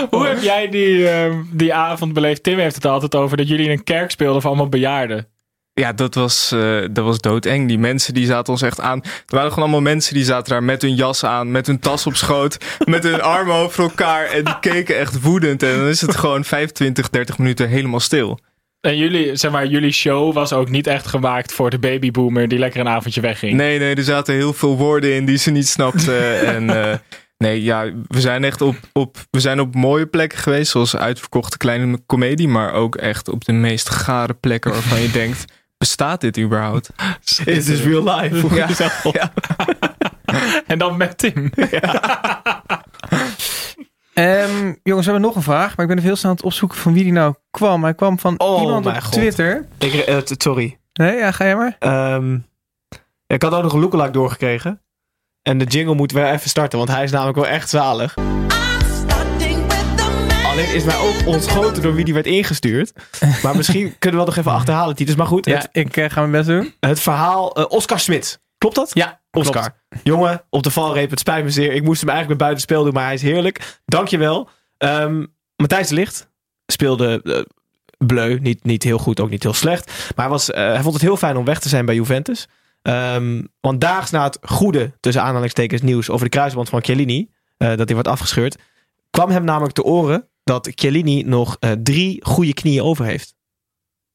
[0.10, 2.44] Hoe heb jij die, uh, die avond beleefd?
[2.44, 5.28] Tim heeft het altijd over dat jullie in een kerk speelden voor allemaal bejaarden.
[5.74, 7.68] Ja, dat was, uh, dat was doodeng.
[7.68, 9.02] Die mensen die zaten ons echt aan.
[9.04, 12.06] Er waren gewoon allemaal mensen die zaten daar met hun jas aan, met hun tas
[12.08, 14.26] op schoot, met hun armen over elkaar.
[14.26, 15.64] En die keken echt woedend.
[15.64, 18.40] En dan is het gewoon 25, 30 minuten helemaal stil.
[18.88, 22.60] En jullie, zeg maar, jullie show was ook niet echt gemaakt voor de babyboomer die
[22.60, 23.54] lekker een avondje wegging.
[23.54, 26.18] Nee, nee, er zaten heel veel woorden in die ze niet snapte.
[26.56, 26.98] en eh,
[27.38, 31.58] nee, ja, we zijn echt op, op, we zijn op mooie plekken geweest, zoals uitverkochte
[31.58, 35.46] kleine komedie, maar ook echt op de meest gare plekken waarvan je denkt,
[35.78, 36.90] bestaat dit überhaupt?
[37.46, 38.48] Is this real life?
[39.12, 39.34] Ja.
[40.68, 41.52] En dan met Tim.
[44.18, 46.46] Ehm, jongens, we hebben nog een vraag, maar ik ben even heel snel aan het
[46.46, 47.84] opzoeken van wie die nou kwam.
[47.84, 49.12] Hij kwam van Oh, iemand op God.
[49.12, 49.66] Twitter.
[49.78, 50.78] Ik, eh, sorry.
[50.94, 51.76] Nee, ja, ga jij maar.
[51.80, 52.38] Ehm,
[53.28, 54.82] ik had ook nog een lookalike doorgekregen.
[55.42, 58.16] En de jingle moet weer even starten, want hij is namelijk wel echt zalig.
[60.46, 62.94] Alleen is mij ook ontschoten door wie die werd ingestuurd.
[63.44, 65.16] Maar misschien kunnen we wel nog even achterhalen, Titus.
[65.16, 66.74] Maar goed, Ja, ik eh, ga mijn best doen.
[66.80, 67.56] het verhaal...
[67.56, 68.40] eh, Oscar Smit.
[68.70, 69.04] Klopt dat?
[69.04, 69.76] Ja, Oscar.
[70.04, 71.10] Jongen, op de valreep.
[71.10, 71.74] Het spijt me zeer.
[71.74, 73.82] Ik moest hem eigenlijk bij buitenspel doen, maar hij is heerlijk.
[73.86, 74.50] Dankjewel.
[74.78, 75.24] Ehm
[75.58, 76.30] Matthijs de Licht
[76.66, 77.42] speelde eh,
[78.08, 78.40] bleu.
[78.40, 79.86] Niet, niet heel goed, ook niet heel slecht.
[79.88, 82.48] Maar hij, was, eh, hij vond het heel fijn om weg te zijn bij Juventus.
[82.82, 87.68] Ehm, want daags na het goede, tussen aanhalingstekens, nieuws over de kruisband van Chiellini, eh,
[87.68, 88.58] dat hij wordt afgescheurd,
[89.10, 93.36] kwam hem namelijk te oren dat Chiellini nog drie goede knieën over heeft.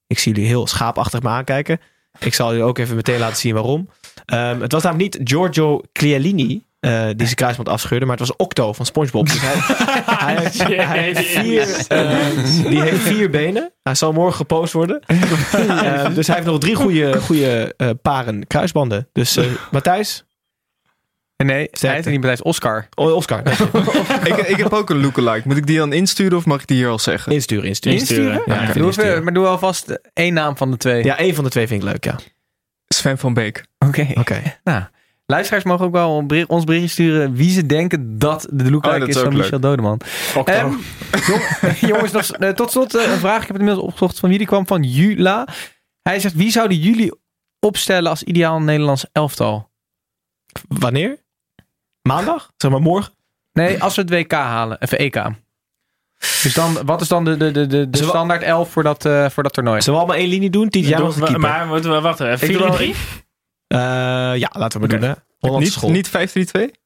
[0.06, 1.80] Ik zie jullie heel schaapachtig me aankijken.
[2.18, 3.88] Ik zal jullie ook even meteen laten zien waarom.
[4.24, 8.36] Ehm, het was namelijk niet Giorgio Chiellini eh, die zijn kruisband afscheurde, maar het was
[8.36, 9.26] Octo van SpongeBob.
[9.26, 9.54] Dus hij,
[10.26, 13.72] hij, heeft, hij heeft vier, eh, die heeft vier benen.
[13.82, 15.00] Hij zal morgen gepost worden.
[15.06, 19.08] Ehm, dus hij heeft nog drie goede, goede eh, paren kruisbanden.
[19.12, 20.24] Dus eh, Matthijs,
[21.36, 22.88] Nee, hij heet niet Matthijs, Oscar.
[22.94, 23.42] oh, Oscar,
[24.28, 25.48] ik, ik heb ook een lookalike.
[25.48, 27.32] Moet ik die dan insturen of mag ik die hier al zeggen?
[27.32, 27.98] insturen, insturen.
[27.98, 28.42] Insturen?
[28.46, 29.24] Ja, insturen.
[29.24, 31.04] maar doe alvast één naam van de twee.
[31.04, 32.18] Ja, één van de twee vind ik leuk, ja.
[32.92, 33.64] Sven van Beek.
[33.78, 34.08] Oké.
[34.14, 34.42] Oké.
[34.64, 34.82] Nou,
[35.26, 38.88] luisteraars mogen ook wel een bericht- ons berichtje sturen wie ze denken dat de lookalike
[38.88, 39.40] Oh, dat is is van leuk.
[39.42, 40.00] Michel Dodeman.
[40.44, 40.72] Ehm,
[41.28, 43.34] jong- jongens, nog, eh, tot slot eh, een vraag.
[43.40, 44.66] Ik heb het inmiddels opgezocht van wie die kwam.
[44.66, 45.46] Van Jula.
[46.02, 47.12] Hij zegt, wie zouden jullie
[47.60, 49.70] opstellen als ideaal Nederlands elftal?
[50.68, 51.18] Wanneer?
[52.08, 52.52] Maandag?
[52.56, 53.12] Zeg maar morgen?
[53.52, 54.76] Nee, als we het WK halen.
[54.80, 55.24] Even EK.
[56.42, 59.28] Dus dan, wat is dan de, de, de, de, de standaard elf voor dat, eh,
[59.28, 59.80] voor dat toernooi?
[59.82, 60.68] Zullen we allemaal één linie doen?
[60.68, 61.40] Tiet, jij Doe- was de keeper.
[61.40, 62.00] maar moeten we
[62.40, 62.94] doe wel- 4-3?
[63.66, 63.78] Eh,
[64.38, 65.14] ja, laten we maar doen, hè.
[65.38, 65.90] Hollandse Niet, school.
[65.90, 66.80] niet 5-3-2?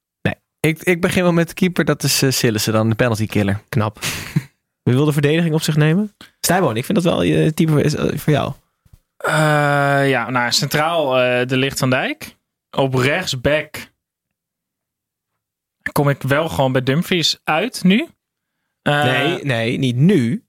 [0.61, 1.85] Ik, ik begin wel met de keeper.
[1.85, 3.61] Dat is uh, Sillissen dan, de penalty killer.
[3.69, 3.99] Knap.
[4.83, 6.15] Wie wil de verdediging op zich nemen?
[6.41, 8.53] Stijboon, ik vind dat wel je type is voor jou.
[9.17, 12.37] Eh, ja, nou, centraal eh, de Licht van Dijk.
[12.77, 13.77] Op rechtsback
[15.93, 18.09] kom ik wel gewoon bij Dumfries uit nu.
[18.87, 20.45] Eh, nee, nee, niet nu.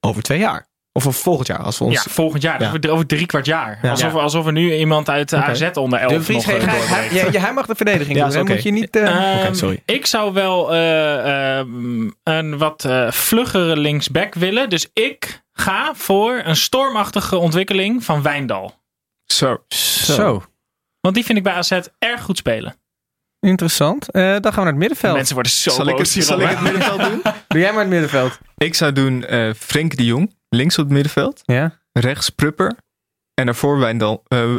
[0.00, 0.68] Over twee jaar.
[0.92, 1.58] Of over volgend jaar.
[1.58, 1.94] Als we ons...
[2.04, 2.60] Ja, volgend jaar.
[2.60, 2.66] Ja.
[2.68, 3.78] Over, over drie kwart jaar.
[3.82, 3.90] Ja.
[3.90, 5.44] Alsof, alsof er nu iemand uit de Oké.
[5.46, 8.16] AZ onder 11 De Vries, nog hij, eh, hij, hij- ja, hij mag de verdediging
[8.18, 8.46] Ja, doen.
[8.46, 8.96] Moet je niet...
[8.96, 9.82] eh, Ehm, sorry.
[9.84, 14.70] Ik zou wel eh, ehm, een wat eh vluggere linksback willen.
[14.70, 18.74] Dus ik ga voor een stormachtige ontwikkeling van Wijndal.
[19.26, 19.64] Zo.
[19.68, 20.42] zo.
[21.00, 22.79] Want die vind ik bij AZ erg goed spelen.
[23.40, 24.10] Interessant.
[24.10, 25.14] Eh, dan gaan we naar het middenveld.
[25.14, 27.22] Mensen worden zo Zal ik, het, zal ik het middenveld doen?
[27.48, 28.38] Doe jij maar het middenveld.
[28.56, 31.40] Ik zou doen eh Frenkie de Jong, links op het middenveld.
[31.44, 31.78] Ja.
[31.92, 32.76] Rechts Prupper.
[33.34, 34.22] En daarvoor Wijndal.
[34.28, 34.58] eh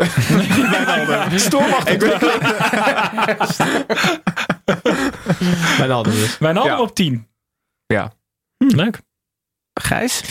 [1.36, 2.20] Stormachtig.
[5.78, 6.38] Mijn handen dus.
[6.38, 6.82] Wijnaldum Ja.
[6.82, 7.28] op 10.
[7.88, 8.12] Ja.
[8.58, 9.00] Leuk.
[9.74, 10.22] Gijs?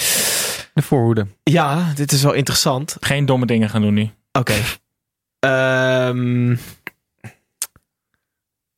[0.74, 1.26] De voorhoede.
[1.42, 2.96] Ja, dit is wel interessant.
[3.00, 4.10] Geen domme dingen gaan doen nu.
[4.32, 4.54] Oké.
[5.38, 6.56] Ehm,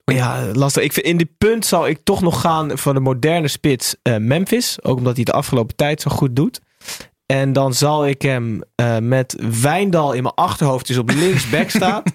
[0.04, 0.82] ja, lastig.
[0.82, 4.16] Ik vind, in dit punt zal ik toch nog gaan voor de moderne spits eh,
[4.16, 4.78] Memphis.
[4.82, 6.60] Ook omdat hij de afgelopen tijd zo goed doet.
[7.26, 12.12] En dan zal ik hem eh, met Wijndal in mijn achterhoofd, dus op linksback staat.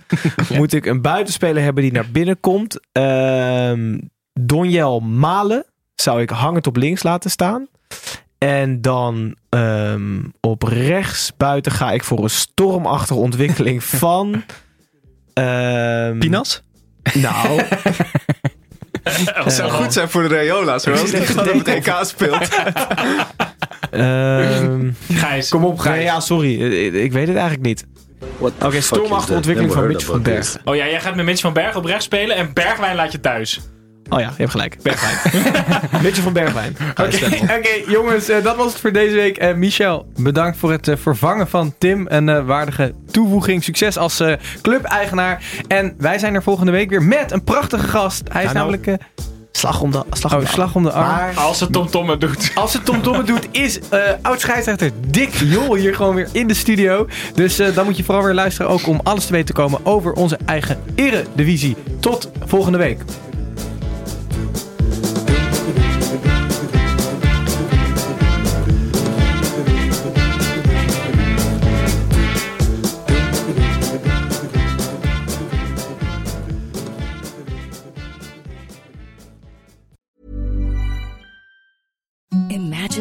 [0.50, 2.80] Moet ik een buitenspeler hebben die naar binnen komt.
[2.92, 3.98] Ehm
[4.40, 5.66] Donjel Malen
[5.96, 7.68] zou ik hangend op links laten staan.
[8.38, 14.44] En dan ehm, op rechts buiten ga ik voor een stormachtige ontwikkeling van...
[15.34, 16.64] ehm, Pinas?
[17.14, 17.62] Nou,
[19.44, 20.86] Dat zou goed zijn voor de Rayola's.
[20.86, 21.00] Hoor.
[21.00, 22.48] Als die gewoon op het EK speelt.
[23.92, 25.50] ehm, Gijs.
[25.50, 26.04] Kom op, nee, Gijs.
[26.04, 26.62] ja, sorry.
[26.86, 27.86] Ik, ik weet het eigenlijk niet.
[28.62, 30.62] Oké, stormachtige ontwikkeling van Mitch van Bergen.
[30.66, 33.20] Oh ja, jij gaat met Mitch van Berg op rechts spelen en Bergwijn laat je
[33.20, 33.60] thuis.
[34.10, 34.78] Oh ja, je hebt gelijk.
[34.82, 35.44] Bergwijn.
[36.04, 36.76] Mitchell van Bergwijn.
[37.58, 39.38] Oké, jongens, eh, dat was het voor deze week.
[39.38, 42.06] Eh, Michel, bedankt voor het eh, vervangen van Tim.
[42.10, 43.64] Een eh, waardige toevoeging.
[43.64, 45.44] Succes als eh, clubeigenaar.
[45.68, 48.22] En wij zijn er volgende week weer met een prachtige gast.
[48.32, 49.02] Hij is Ja, nou, namelijk...
[49.02, 49.08] eh,
[49.52, 51.08] Slag om de, slag om oh, de slag om de arm.
[51.08, 52.52] Maar- Als het Tom het doet.
[52.56, 56.48] Als het Tom het doet, is eh oud scheidsrechter Dick Jol hier gewoon weer in
[56.48, 57.08] de studio.
[57.34, 59.80] Dus eh, dan moet je vooral weer luisteren ook om alles te weten te komen
[59.86, 61.76] over onze eigen eredivisie.
[62.00, 63.00] Tot volgende week.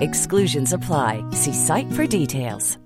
[0.00, 1.24] Exclusions apply.
[1.30, 2.76] See site for details.